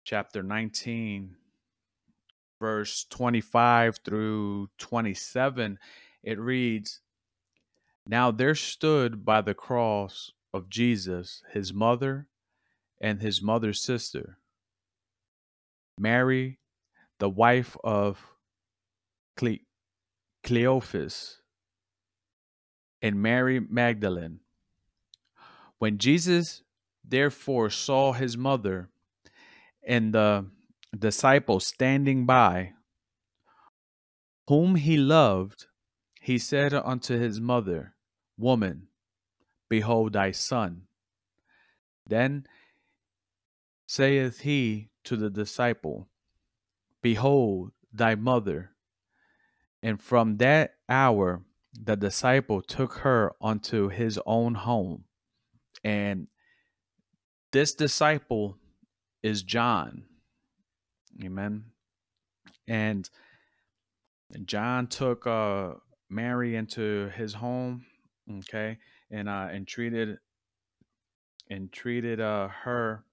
chapter 0.03 0.43
19, 0.43 1.35
verse 2.59 3.05
25 3.09 3.99
through 4.05 4.69
27, 4.77 5.79
it 6.23 6.39
reads 6.39 7.01
Now 8.05 8.31
there 8.31 8.55
stood 8.55 9.25
by 9.25 9.41
the 9.41 9.55
cross 9.55 10.31
of 10.53 10.69
Jesus 10.69 11.43
his 11.51 11.73
mother 11.73 12.27
and 13.01 13.21
his 13.21 13.41
mother's 13.41 13.81
sister, 13.81 14.37
Mary, 15.97 16.59
the 17.19 17.29
wife 17.29 17.77
of 17.83 18.23
Cle- 19.37 19.65
Cleophas, 20.43 21.41
and 23.01 23.21
Mary 23.21 23.59
Magdalene. 23.59 24.41
When 25.81 25.97
Jesus 25.97 26.61
therefore 27.03 27.71
saw 27.71 28.13
his 28.13 28.37
mother 28.37 28.89
and 29.83 30.13
the 30.13 30.45
disciples 30.95 31.65
standing 31.65 32.27
by, 32.27 32.73
whom 34.47 34.75
he 34.75 34.95
loved, 34.95 35.65
he 36.21 36.37
said 36.37 36.71
unto 36.71 37.17
his 37.17 37.41
mother, 37.41 37.95
Woman, 38.37 38.89
behold 39.69 40.13
thy 40.13 40.29
son. 40.29 40.83
Then 42.05 42.45
saith 43.87 44.41
he 44.41 44.91
to 45.05 45.15
the 45.15 45.31
disciple, 45.31 46.09
Behold 47.01 47.71
thy 47.91 48.13
mother. 48.13 48.75
And 49.81 49.99
from 49.99 50.37
that 50.37 50.75
hour 50.87 51.41
the 51.73 51.95
disciple 51.95 52.61
took 52.61 52.99
her 52.99 53.31
unto 53.41 53.89
his 53.89 54.19
own 54.27 54.53
home. 54.53 55.05
And 55.83 56.27
this 57.51 57.73
disciple 57.73 58.57
is 59.23 59.43
John. 59.43 60.03
Amen. 61.23 61.65
And 62.67 63.09
John 64.45 64.87
took 64.87 65.27
uh, 65.27 65.73
Mary 66.09 66.55
into 66.55 67.09
his 67.15 67.33
home, 67.33 67.85
okay, 68.39 68.77
and 69.09 69.27
uh, 69.27 69.49
and 69.51 69.67
treated 69.67 70.17
and 71.49 71.71
treated 71.71 72.21
uh, 72.21 72.47
her 72.63 73.03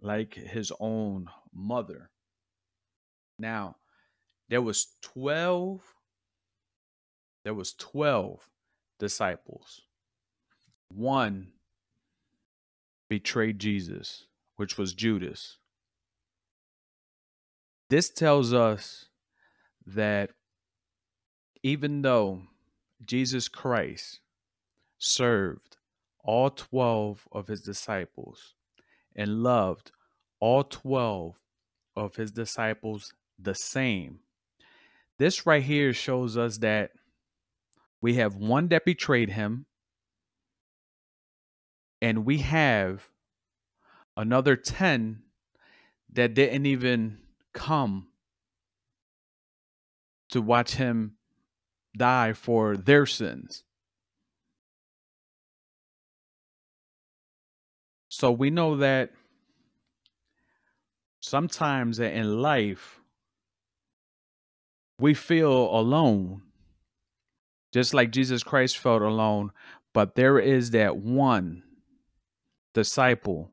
like 0.00 0.34
his 0.34 0.72
own 0.80 1.26
mother. 1.52 2.10
Now, 3.38 3.76
there 4.48 4.62
was 4.62 4.88
12 5.02 5.82
there 7.42 7.54
was 7.54 7.72
12 7.74 8.38
disciples. 8.98 9.80
One 10.94 11.52
betrayed 13.10 13.58
Jesus 13.58 14.24
which 14.56 14.78
was 14.78 14.94
Judas. 14.94 15.56
This 17.88 18.10
tells 18.10 18.52
us 18.52 19.06
that 19.86 20.30
even 21.62 22.02
though 22.02 22.42
Jesus 23.04 23.48
Christ 23.48 24.20
served 24.98 25.78
all 26.22 26.50
12 26.50 27.26
of 27.32 27.48
his 27.48 27.62
disciples 27.62 28.54
and 29.16 29.42
loved 29.42 29.92
all 30.38 30.62
12 30.62 31.36
of 31.96 32.16
his 32.16 32.30
disciples 32.30 33.14
the 33.38 33.54
same, 33.54 34.20
this 35.18 35.46
right 35.46 35.62
here 35.62 35.94
shows 35.94 36.36
us 36.36 36.58
that 36.58 36.90
we 38.02 38.14
have 38.14 38.34
one 38.36 38.68
that 38.68 38.84
betrayed 38.84 39.30
him, 39.30 39.64
and 42.00 42.24
we 42.24 42.38
have 42.38 43.10
another 44.16 44.56
10 44.56 45.22
that 46.12 46.34
didn't 46.34 46.66
even 46.66 47.18
come 47.52 48.08
to 50.30 50.40
watch 50.40 50.74
him 50.74 51.16
die 51.96 52.32
for 52.32 52.76
their 52.76 53.06
sins. 53.06 53.64
So 58.08 58.30
we 58.30 58.50
know 58.50 58.76
that 58.76 59.10
sometimes 61.20 61.98
in 61.98 62.40
life 62.40 63.00
we 64.98 65.14
feel 65.14 65.74
alone, 65.74 66.42
just 67.72 67.94
like 67.94 68.10
Jesus 68.10 68.42
Christ 68.42 68.78
felt 68.78 69.02
alone, 69.02 69.52
but 69.94 70.14
there 70.16 70.38
is 70.38 70.72
that 70.72 70.96
one 70.96 71.62
disciple 72.74 73.52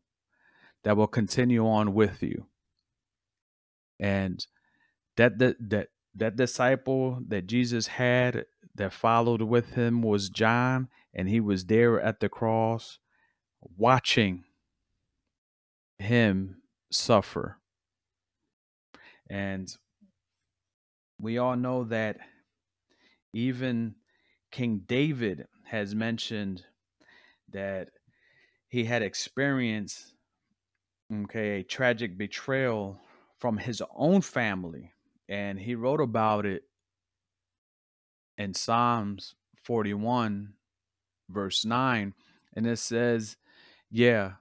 that 0.84 0.98
will 0.98 1.08
continue 1.08 1.68
on 1.68 1.94
with 1.94 2.22
you. 2.22 2.48
And 4.00 4.46
that 5.16 5.40
that 5.40 5.56
that, 5.60 5.88
that 6.16 6.36
disciple 6.36 7.20
that 7.28 7.48
Jesus 7.48 7.88
had 7.88 8.46
that 8.76 8.94
followed 8.94 9.42
with 9.42 9.74
him 9.74 10.02
was 10.02 10.30
John, 10.30 10.88
and 11.14 11.28
he 11.28 11.40
was 11.40 11.66
there 11.66 12.00
at 12.00 12.20
the 12.20 12.30
cross 12.30 13.00
watching 13.76 14.44
him 16.00 16.62
suffer. 16.92 17.58
And 19.30 19.68
we 21.20 21.38
all 21.38 21.56
know 21.56 21.84
that 21.86 22.18
even 23.34 23.96
King 24.52 24.84
David 24.88 25.48
has 25.66 25.94
mentioned 25.94 26.66
that 27.52 27.90
he 28.78 28.84
had 28.84 29.02
experienced 29.02 30.14
okay 31.12 31.62
a 31.62 31.64
tragic 31.64 32.16
betrayal 32.16 33.00
from 33.40 33.58
his 33.58 33.82
own 33.96 34.22
family 34.22 34.94
and 35.28 35.60
he 35.60 35.74
wrote 35.74 36.00
about 36.00 36.46
it 36.46 36.62
in 38.38 38.54
Psalms 38.54 39.34
41 39.64 40.54
verse 41.28 41.66
9 41.66 42.14
and 42.56 42.68
it 42.68 42.78
says 42.78 43.38
yeah 43.90 44.34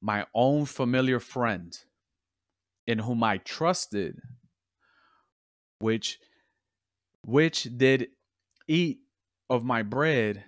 my 0.00 0.24
own 0.34 0.64
familiar 0.64 1.20
friend 1.20 1.78
in 2.86 3.00
whom 3.00 3.22
I 3.22 3.36
trusted 3.36 4.18
which 5.78 6.18
which 7.20 7.68
did 7.76 8.08
eat 8.66 9.00
of 9.50 9.62
my 9.62 9.82
bread 9.82 10.42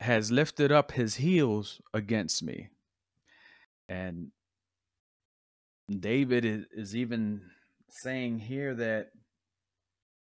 has 0.00 0.30
lifted 0.30 0.70
up 0.70 0.92
his 0.92 1.16
heels 1.16 1.80
against 1.92 2.42
me. 2.42 2.68
And 3.88 4.30
David 5.88 6.44
is, 6.72 6.94
even 6.94 7.42
saying 7.90 8.38
here 8.38 8.74
that 8.74 9.10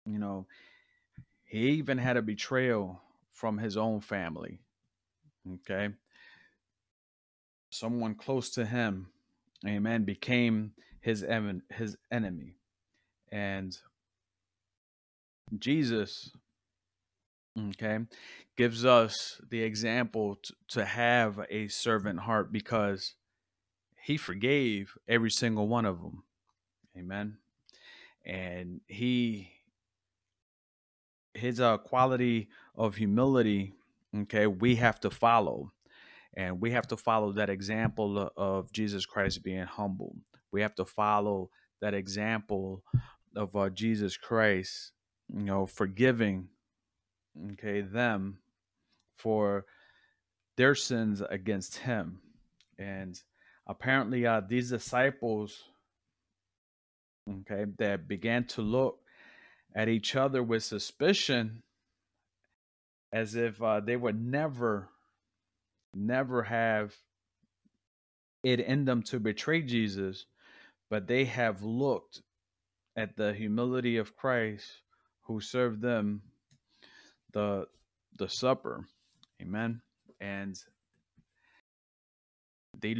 you 0.06 0.18
know 0.18 0.46
he 1.44 1.70
even 1.70 1.98
had 1.98 2.16
a 2.16 2.22
betrayal 2.22 3.00
from 3.32 3.58
his 3.58 3.76
own 3.76 4.00
family 4.00 4.60
okay? 5.54 5.90
Someone 7.70 8.14
close 8.14 8.50
to 8.50 8.64
him 8.64 9.08
amen 9.66 10.04
became 10.04 10.72
his 11.00 11.24
his 11.70 11.96
enemy. 12.10 12.56
And 13.30 13.76
Jesus, 15.58 16.30
okay, 17.70 17.98
gives 18.56 18.84
us 18.84 19.40
the 19.50 19.62
example 19.62 20.36
t- 20.36 20.54
to 20.68 20.84
have 20.84 21.40
a 21.50 21.68
servant 21.68 22.20
heart 22.20 22.52
because 22.52 23.14
he 24.02 24.16
forgave 24.16 24.96
every 25.08 25.30
single 25.30 25.68
one 25.68 25.84
of 25.84 26.00
them. 26.00 26.24
Amen. 26.96 27.38
And 28.24 28.80
he, 28.86 29.50
his 31.34 31.60
uh, 31.60 31.78
quality 31.78 32.48
of 32.76 32.96
humility, 32.96 33.74
okay, 34.14 34.46
we 34.46 34.76
have 34.76 35.00
to 35.00 35.10
follow. 35.10 35.72
And 36.34 36.60
we 36.60 36.70
have 36.72 36.86
to 36.88 36.96
follow 36.96 37.32
that 37.32 37.50
example 37.50 38.30
of 38.36 38.72
Jesus 38.72 39.06
Christ 39.06 39.42
being 39.42 39.64
humble. 39.64 40.14
We 40.52 40.62
have 40.62 40.74
to 40.76 40.84
follow 40.84 41.50
that 41.80 41.94
example 41.94 42.82
of 43.34 43.56
uh, 43.56 43.70
Jesus 43.70 44.16
Christ 44.16 44.92
you 45.32 45.42
know, 45.42 45.66
forgiving, 45.66 46.48
okay, 47.52 47.80
them 47.80 48.38
for 49.16 49.66
their 50.56 50.74
sins 50.74 51.22
against 51.28 51.78
him. 51.78 52.20
And 52.78 53.20
apparently, 53.66 54.26
uh, 54.26 54.42
these 54.46 54.70
disciples, 54.70 55.62
okay, 57.28 57.66
that 57.78 58.08
began 58.08 58.44
to 58.48 58.62
look 58.62 58.98
at 59.74 59.88
each 59.88 60.16
other 60.16 60.42
with 60.42 60.64
suspicion 60.64 61.62
as 63.12 63.34
if 63.34 63.62
uh, 63.62 63.80
they 63.80 63.96
would 63.96 64.20
never, 64.20 64.88
never 65.94 66.42
have 66.44 66.94
it 68.42 68.60
in 68.60 68.84
them 68.84 69.02
to 69.02 69.18
betray 69.18 69.62
Jesus, 69.62 70.26
but 70.90 71.06
they 71.06 71.24
have 71.24 71.62
looked 71.62 72.22
at 72.96 73.16
the 73.16 73.32
humility 73.32 73.96
of 73.96 74.16
Christ 74.16 74.66
who 75.22 75.40
served 75.40 75.80
them 75.82 76.22
the 77.32 77.66
the 78.16 78.28
supper. 78.28 78.86
Amen. 79.40 79.82
And 80.20 80.58
they 82.78 82.96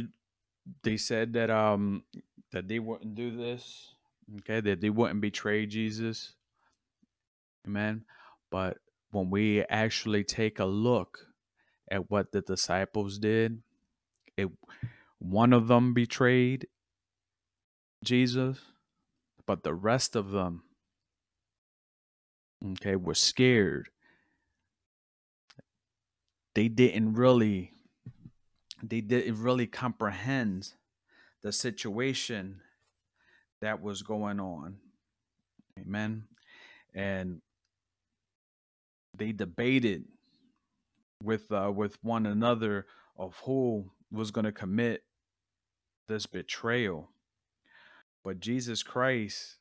they 0.83 0.97
said 0.97 1.33
that 1.33 1.49
um 1.49 2.03
that 2.51 2.67
they 2.67 2.79
wouldn't 2.79 3.15
do 3.15 3.35
this. 3.35 3.93
Okay, 4.39 4.61
that 4.61 4.81
they 4.81 4.89
wouldn't 4.89 5.21
betray 5.21 5.65
Jesus. 5.65 6.33
Amen. 7.67 8.05
But 8.51 8.77
when 9.11 9.29
we 9.29 9.63
actually 9.63 10.23
take 10.23 10.59
a 10.59 10.65
look 10.65 11.27
at 11.89 12.11
what 12.11 12.31
the 12.31 12.41
disciples 12.41 13.17
did, 13.17 13.61
it 14.37 14.49
one 15.17 15.51
of 15.51 15.67
them 15.67 15.93
betrayed 15.93 16.67
Jesus, 18.03 18.59
but 19.45 19.63
the 19.63 19.73
rest 19.73 20.15
of 20.15 20.31
them 20.31 20.63
okay, 22.73 22.95
were 22.95 23.15
scared. 23.15 23.89
They 26.59 26.67
didn't 26.67 27.13
really 27.13 27.71
they 28.83 28.99
didn't 28.99 29.41
really 29.41 29.65
comprehend 29.65 30.73
the 31.41 31.53
situation 31.53 32.59
that 33.61 33.81
was 33.81 34.01
going 34.01 34.41
on. 34.41 34.75
Amen. 35.79 36.25
And 36.93 37.39
they 39.17 39.31
debated 39.31 40.03
with 41.23 41.49
uh, 41.49 41.71
with 41.73 41.97
one 42.03 42.25
another 42.25 42.87
of 43.17 43.37
who 43.45 43.91
was 44.11 44.29
going 44.29 44.43
to 44.43 44.51
commit 44.51 45.05
this 46.09 46.25
betrayal. 46.25 47.09
But 48.21 48.41
Jesus 48.41 48.83
Christ 48.83 49.55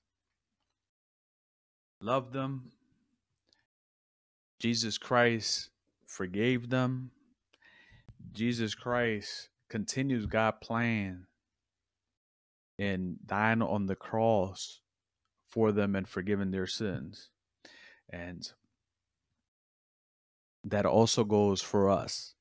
loved 2.01 2.33
them 2.33 2.73
Jesus 4.59 4.99
Christ 4.99 5.71
forgave 6.09 6.71
them. 6.71 7.13
Jesus 8.33 8.75
Christ 8.75 9.51
continues 9.69 10.27
God's 10.27 10.57
plan 10.63 11.27
in 12.79 13.17
dying 13.25 13.63
on 13.63 13.87
the 13.87 13.95
cross 13.95 14.81
for 15.47 15.71
them 15.71 15.95
and 15.95 16.09
forgiving 16.09 16.51
their 16.51 16.67
sins. 16.67 17.31
And 18.11 18.51
that 20.65 20.87
also 20.87 21.25
goes 21.25 21.61
for 21.61 21.91
us. 21.91 22.35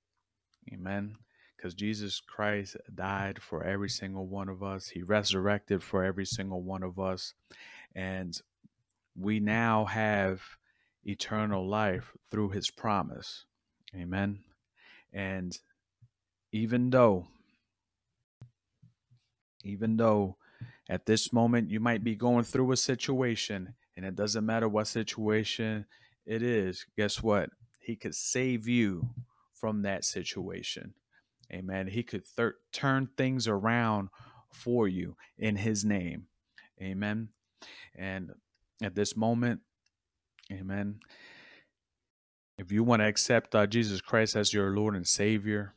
Amen. 0.73 1.17
Because 1.55 1.73
Jesus 1.73 2.21
Christ 2.21 2.77
died 2.93 3.41
for 3.41 3.63
every 3.63 3.89
single 3.89 4.27
one 4.27 4.47
of 4.47 4.63
us, 4.63 4.89
He 4.89 5.01
resurrected 5.01 5.83
for 5.83 6.03
every 6.03 6.25
single 6.25 6.61
one 6.61 6.83
of 6.83 6.99
us. 6.99 7.33
And 7.95 8.39
we 9.15 9.39
now 9.39 9.85
have 9.85 10.41
eternal 11.07 11.67
life 11.67 12.11
through 12.29 12.49
his 12.49 12.69
promise. 12.69 13.45
Amen. 13.97 14.39
And 15.13 15.57
even 16.51 16.89
though, 16.89 17.27
even 19.63 19.97
though 19.97 20.37
at 20.89 21.05
this 21.05 21.33
moment 21.33 21.69
you 21.69 21.79
might 21.79 22.03
be 22.03 22.15
going 22.15 22.43
through 22.43 22.71
a 22.71 22.77
situation, 22.77 23.73
and 23.95 24.05
it 24.05 24.15
doesn't 24.15 24.45
matter 24.45 24.69
what 24.69 24.87
situation 24.87 25.85
it 26.25 26.43
is, 26.43 26.85
guess 26.95 27.23
what? 27.23 27.49
He 27.79 27.95
could 27.95 28.15
save 28.15 28.67
you 28.67 29.09
from 29.53 29.81
that 29.81 30.05
situation. 30.05 30.93
Amen. 31.51 31.87
He 31.87 32.03
could 32.03 32.27
thir- 32.27 32.57
turn 32.71 33.09
things 33.17 33.47
around 33.47 34.09
for 34.51 34.87
you 34.87 35.15
in 35.37 35.55
his 35.55 35.83
name. 35.83 36.27
Amen. 36.81 37.29
And 37.95 38.31
at 38.81 38.93
this 38.93 39.15
moment, 39.15 39.61
Amen. 40.51 40.99
If 42.57 42.71
you 42.71 42.83
want 42.83 43.01
to 43.01 43.07
accept 43.07 43.53
uh, 43.53 43.67
Jesus 43.67 44.01
Christ 44.01 44.35
as 44.35 44.53
your 44.53 44.71
Lord 44.71 44.95
and 44.95 45.07
Savior 45.07 45.73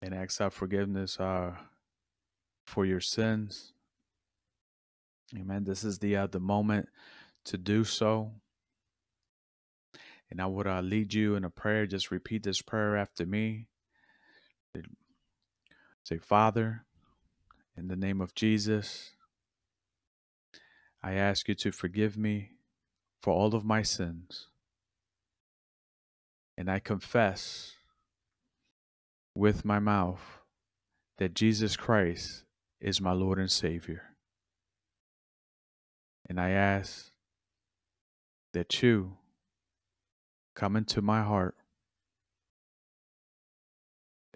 and 0.00 0.14
accept 0.14 0.54
forgiveness 0.54 1.18
uh, 1.18 1.52
for 2.64 2.86
your 2.86 3.00
sins, 3.00 3.74
Amen. 5.36 5.64
This 5.64 5.82
is 5.82 5.98
the 5.98 6.16
uh, 6.16 6.26
the 6.28 6.38
moment 6.40 6.88
to 7.46 7.58
do 7.58 7.82
so. 7.82 8.32
And 10.30 10.40
I 10.40 10.46
would 10.46 10.66
uh, 10.66 10.80
lead 10.80 11.12
you 11.12 11.34
in 11.34 11.44
a 11.44 11.50
prayer. 11.50 11.86
Just 11.86 12.10
repeat 12.10 12.42
this 12.42 12.62
prayer 12.62 12.96
after 12.96 13.26
me. 13.26 13.66
Say, 16.04 16.18
Father, 16.18 16.84
in 17.76 17.88
the 17.88 17.96
name 17.96 18.20
of 18.20 18.34
Jesus, 18.34 19.12
I 21.02 21.14
ask 21.14 21.48
you 21.48 21.54
to 21.56 21.72
forgive 21.72 22.16
me 22.16 22.52
for 23.22 23.32
all 23.32 23.54
of 23.54 23.64
my 23.64 23.82
sins. 23.82 24.48
And 26.56 26.70
I 26.70 26.78
confess 26.78 27.72
with 29.34 29.64
my 29.64 29.78
mouth 29.78 30.22
that 31.18 31.34
Jesus 31.34 31.76
Christ 31.76 32.44
is 32.80 33.00
my 33.00 33.12
Lord 33.12 33.38
and 33.38 33.50
Savior. 33.50 34.02
And 36.28 36.40
I 36.40 36.50
ask 36.50 37.10
that 38.52 38.82
you 38.82 39.16
come 40.54 40.76
into 40.76 41.02
my 41.02 41.22
heart. 41.22 41.56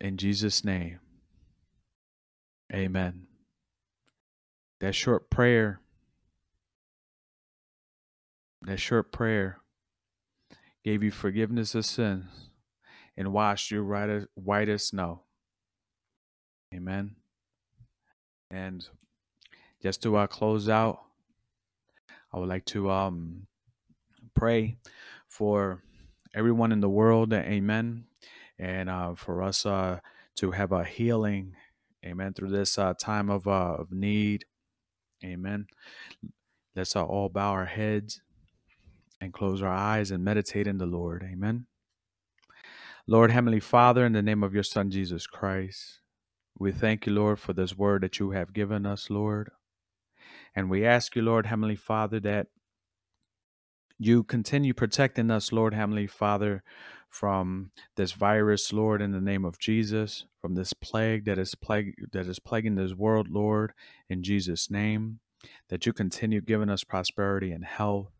In 0.00 0.16
Jesus' 0.16 0.64
name, 0.64 1.00
amen. 2.72 3.26
That 4.80 4.94
short 4.94 5.28
prayer, 5.30 5.80
that 8.62 8.78
short 8.78 9.10
prayer 9.10 9.58
gave 10.88 11.02
you 11.02 11.10
forgiveness 11.10 11.74
of 11.74 11.84
sins 11.84 12.24
and 13.14 13.30
washed 13.30 13.70
you 13.70 13.84
white 13.84 14.08
as, 14.08 14.24
white 14.32 14.70
as 14.70 14.86
snow. 14.86 15.20
Amen. 16.74 17.14
And 18.50 18.88
just 19.82 20.02
to 20.04 20.16
uh, 20.16 20.26
close 20.26 20.66
out, 20.66 21.00
I 22.32 22.38
would 22.38 22.48
like 22.48 22.64
to 22.66 22.90
um, 22.90 23.46
pray 24.32 24.78
for 25.28 25.82
everyone 26.34 26.72
in 26.72 26.80
the 26.80 26.88
world. 26.88 27.34
Amen. 27.34 28.04
And 28.58 28.88
uh, 28.88 29.14
for 29.14 29.42
us 29.42 29.66
uh, 29.66 30.00
to 30.36 30.52
have 30.52 30.72
a 30.72 30.84
healing. 30.84 31.54
Amen. 32.02 32.32
Through 32.32 32.52
this 32.52 32.78
uh, 32.78 32.94
time 32.94 33.28
of, 33.28 33.46
uh, 33.46 33.76
of 33.78 33.92
need. 33.92 34.46
Amen. 35.22 35.66
Let's 36.74 36.96
uh, 36.96 37.04
all 37.04 37.28
bow 37.28 37.50
our 37.50 37.66
heads 37.66 38.22
and 39.20 39.32
close 39.32 39.62
our 39.62 39.74
eyes 39.74 40.10
and 40.10 40.24
meditate 40.24 40.66
in 40.66 40.78
the 40.78 40.86
Lord. 40.86 41.22
Amen. 41.30 41.66
Lord, 43.06 43.30
Heavenly 43.30 43.60
Father, 43.60 44.04
in 44.04 44.12
the 44.12 44.22
name 44.22 44.42
of 44.42 44.52
your 44.52 44.62
Son, 44.62 44.90
Jesus 44.90 45.26
Christ, 45.26 46.00
we 46.58 46.72
thank 46.72 47.06
you, 47.06 47.12
Lord, 47.12 47.38
for 47.38 47.52
this 47.52 47.76
word 47.76 48.02
that 48.02 48.18
you 48.18 48.32
have 48.32 48.52
given 48.52 48.84
us, 48.84 49.08
Lord. 49.08 49.50
And 50.54 50.68
we 50.68 50.84
ask 50.84 51.16
you, 51.16 51.22
Lord, 51.22 51.46
Heavenly 51.46 51.76
Father, 51.76 52.20
that 52.20 52.48
you 53.98 54.22
continue 54.22 54.74
protecting 54.74 55.30
us, 55.30 55.52
Lord, 55.52 55.74
Heavenly 55.74 56.06
Father, 56.06 56.62
from 57.08 57.70
this 57.96 58.12
virus, 58.12 58.72
Lord, 58.72 59.00
in 59.00 59.12
the 59.12 59.20
name 59.20 59.44
of 59.44 59.58
Jesus, 59.58 60.26
from 60.40 60.54
this 60.54 60.72
plague 60.72 61.24
that 61.24 61.38
is 61.38 61.54
plague 61.54 61.94
that 62.12 62.26
is 62.26 62.38
plaguing 62.38 62.74
this 62.74 62.94
world, 62.94 63.28
Lord, 63.30 63.72
in 64.08 64.22
Jesus' 64.22 64.70
name. 64.70 65.20
That 65.68 65.86
you 65.86 65.92
continue 65.92 66.40
giving 66.40 66.68
us 66.68 66.84
prosperity 66.84 67.52
and 67.52 67.64
health. 67.64 68.10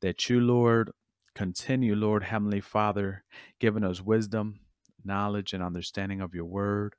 That 0.00 0.28
you, 0.28 0.40
Lord, 0.40 0.92
continue, 1.34 1.94
Lord, 1.94 2.24
Heavenly 2.24 2.60
Father, 2.60 3.24
giving 3.60 3.84
us 3.84 4.00
wisdom, 4.00 4.60
knowledge, 5.04 5.52
and 5.52 5.62
understanding 5.62 6.20
of 6.20 6.34
your 6.34 6.44
word. 6.44 6.94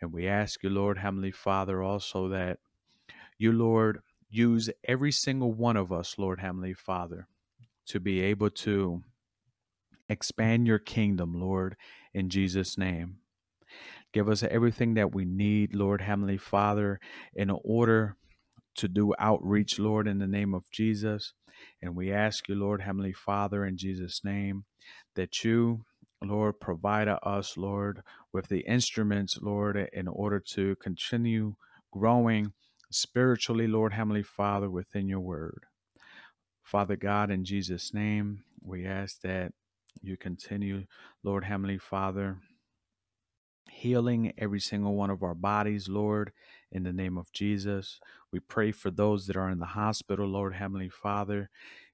And 0.00 0.12
we 0.12 0.26
ask 0.26 0.62
you, 0.62 0.70
Lord, 0.70 0.98
Heavenly 0.98 1.32
Father, 1.32 1.82
also 1.82 2.28
that 2.28 2.58
you, 3.38 3.52
Lord, 3.52 4.00
use 4.30 4.70
every 4.84 5.12
single 5.12 5.52
one 5.52 5.76
of 5.76 5.92
us, 5.92 6.16
Lord, 6.18 6.40
Heavenly 6.40 6.74
Father, 6.74 7.28
to 7.86 8.00
be 8.00 8.20
able 8.20 8.50
to 8.50 9.02
expand 10.08 10.66
your 10.66 10.78
kingdom, 10.78 11.40
Lord, 11.40 11.76
in 12.14 12.28
Jesus' 12.28 12.78
name. 12.78 13.18
Give 14.12 14.28
us 14.28 14.42
everything 14.42 14.94
that 14.94 15.14
we 15.14 15.24
need, 15.24 15.74
Lord, 15.74 16.00
Heavenly 16.00 16.38
Father, 16.38 17.00
in 17.34 17.50
order 17.50 18.16
to 18.76 18.88
do 18.88 19.14
outreach, 19.18 19.78
Lord, 19.78 20.06
in 20.06 20.18
the 20.18 20.26
name 20.26 20.54
of 20.54 20.70
Jesus. 20.70 21.32
And 21.82 21.94
we 21.94 22.12
ask 22.12 22.48
you, 22.48 22.54
Lord, 22.54 22.82
Heavenly 22.82 23.12
Father, 23.12 23.64
in 23.64 23.76
Jesus' 23.76 24.22
name, 24.24 24.64
that 25.14 25.44
you, 25.44 25.84
Lord, 26.22 26.60
provide 26.60 27.08
us, 27.08 27.56
Lord, 27.56 28.02
with 28.32 28.48
the 28.48 28.60
instruments, 28.60 29.38
Lord, 29.40 29.88
in 29.92 30.08
order 30.08 30.40
to 30.54 30.76
continue 30.76 31.54
growing 31.92 32.52
spiritually, 32.90 33.66
Lord, 33.66 33.92
Heavenly 33.92 34.22
Father, 34.22 34.70
within 34.70 35.08
your 35.08 35.20
word. 35.20 35.64
Father 36.62 36.96
God, 36.96 37.30
in 37.30 37.44
Jesus' 37.44 37.94
name, 37.94 38.42
we 38.62 38.86
ask 38.86 39.20
that 39.22 39.52
you 40.02 40.16
continue, 40.16 40.84
Lord, 41.22 41.44
Heavenly 41.44 41.78
Father, 41.78 42.38
healing 43.70 44.32
every 44.38 44.60
single 44.60 44.94
one 44.94 45.10
of 45.10 45.22
our 45.22 45.34
bodies, 45.34 45.88
Lord, 45.88 46.32
in 46.72 46.82
the 46.82 46.92
name 46.92 47.16
of 47.16 47.32
Jesus. 47.32 48.00
We 48.32 48.40
pray 48.40 48.72
for 48.72 48.90
those 48.90 49.26
that 49.26 49.36
are 49.36 49.50
in 49.50 49.58
the 49.58 49.66
hospital, 49.66 50.26
Lord 50.26 50.54
Heavenly 50.54 50.88
Father. 50.88 51.48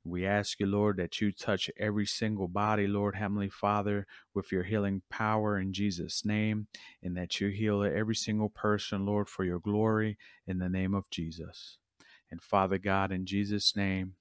We 0.05 0.27
ask 0.27 0.59
you, 0.59 0.67
Lord, 0.67 0.97
that 0.97 1.21
you 1.21 1.31
touch 1.31 1.71
every 1.79 2.07
single 2.07 2.49
body, 2.49 2.87
Lord 2.87 3.15
Heavenly 3.15 3.51
Father, 3.51 4.07
with 4.35 4.51
your 4.51 4.65
healing 4.65 5.03
power 5.11 5.59
in 5.59 5.73
Jesus' 5.73 6.25
name, 6.25 6.67
and 7.03 7.17
that 7.17 7.41
you 7.41 7.49
heal 7.49 7.85
every 7.85 8.17
single 8.17 8.49
person, 8.49 9.07
Lord, 9.07 9.29
for 9.29 9.45
your 9.45 9.61
glory 9.61 10.19
in 10.47 10.59
the 10.59 10.69
name 10.69 10.95
of 10.95 11.11
Jesus. 11.11 11.79
And 12.31 12.43
Father 12.43 12.79
God, 12.79 13.13
in 13.13 13.27
Jesus' 13.27 13.77
name, 13.77 14.15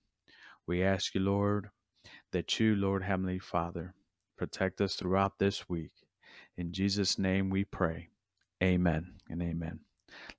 we 0.68 0.84
ask 0.84 1.16
you, 1.16 1.22
Lord, 1.22 1.70
that 2.32 2.60
you, 2.60 2.76
Lord 2.76 3.04
Heavenly 3.04 3.40
Father, 3.40 3.94
protect 4.38 4.82
us 4.82 4.96
throughout 4.96 5.40
this 5.40 5.68
week. 5.70 5.92
In 6.58 6.74
Jesus' 6.74 7.18
name 7.18 7.50
we 7.50 7.64
pray. 7.64 8.10
Amen 8.62 9.16
and 9.30 9.42
amen. 9.42 9.80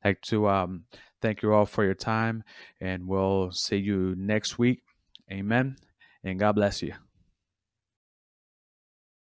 Like 0.05 0.21
to 0.23 0.49
um, 0.49 0.85
thank 1.21 1.43
you 1.43 1.53
all 1.53 1.67
for 1.67 1.85
your 1.85 1.95
time, 1.95 2.45
and 2.81 3.07
we'll 3.07 3.53
see 3.53 3.79
you 3.79 4.15
next 4.17 4.59
week. 4.59 4.83
Amen. 5.31 5.77
And 6.25 6.39
God 6.39 6.53
bless 6.53 6.83
you. 6.83 6.95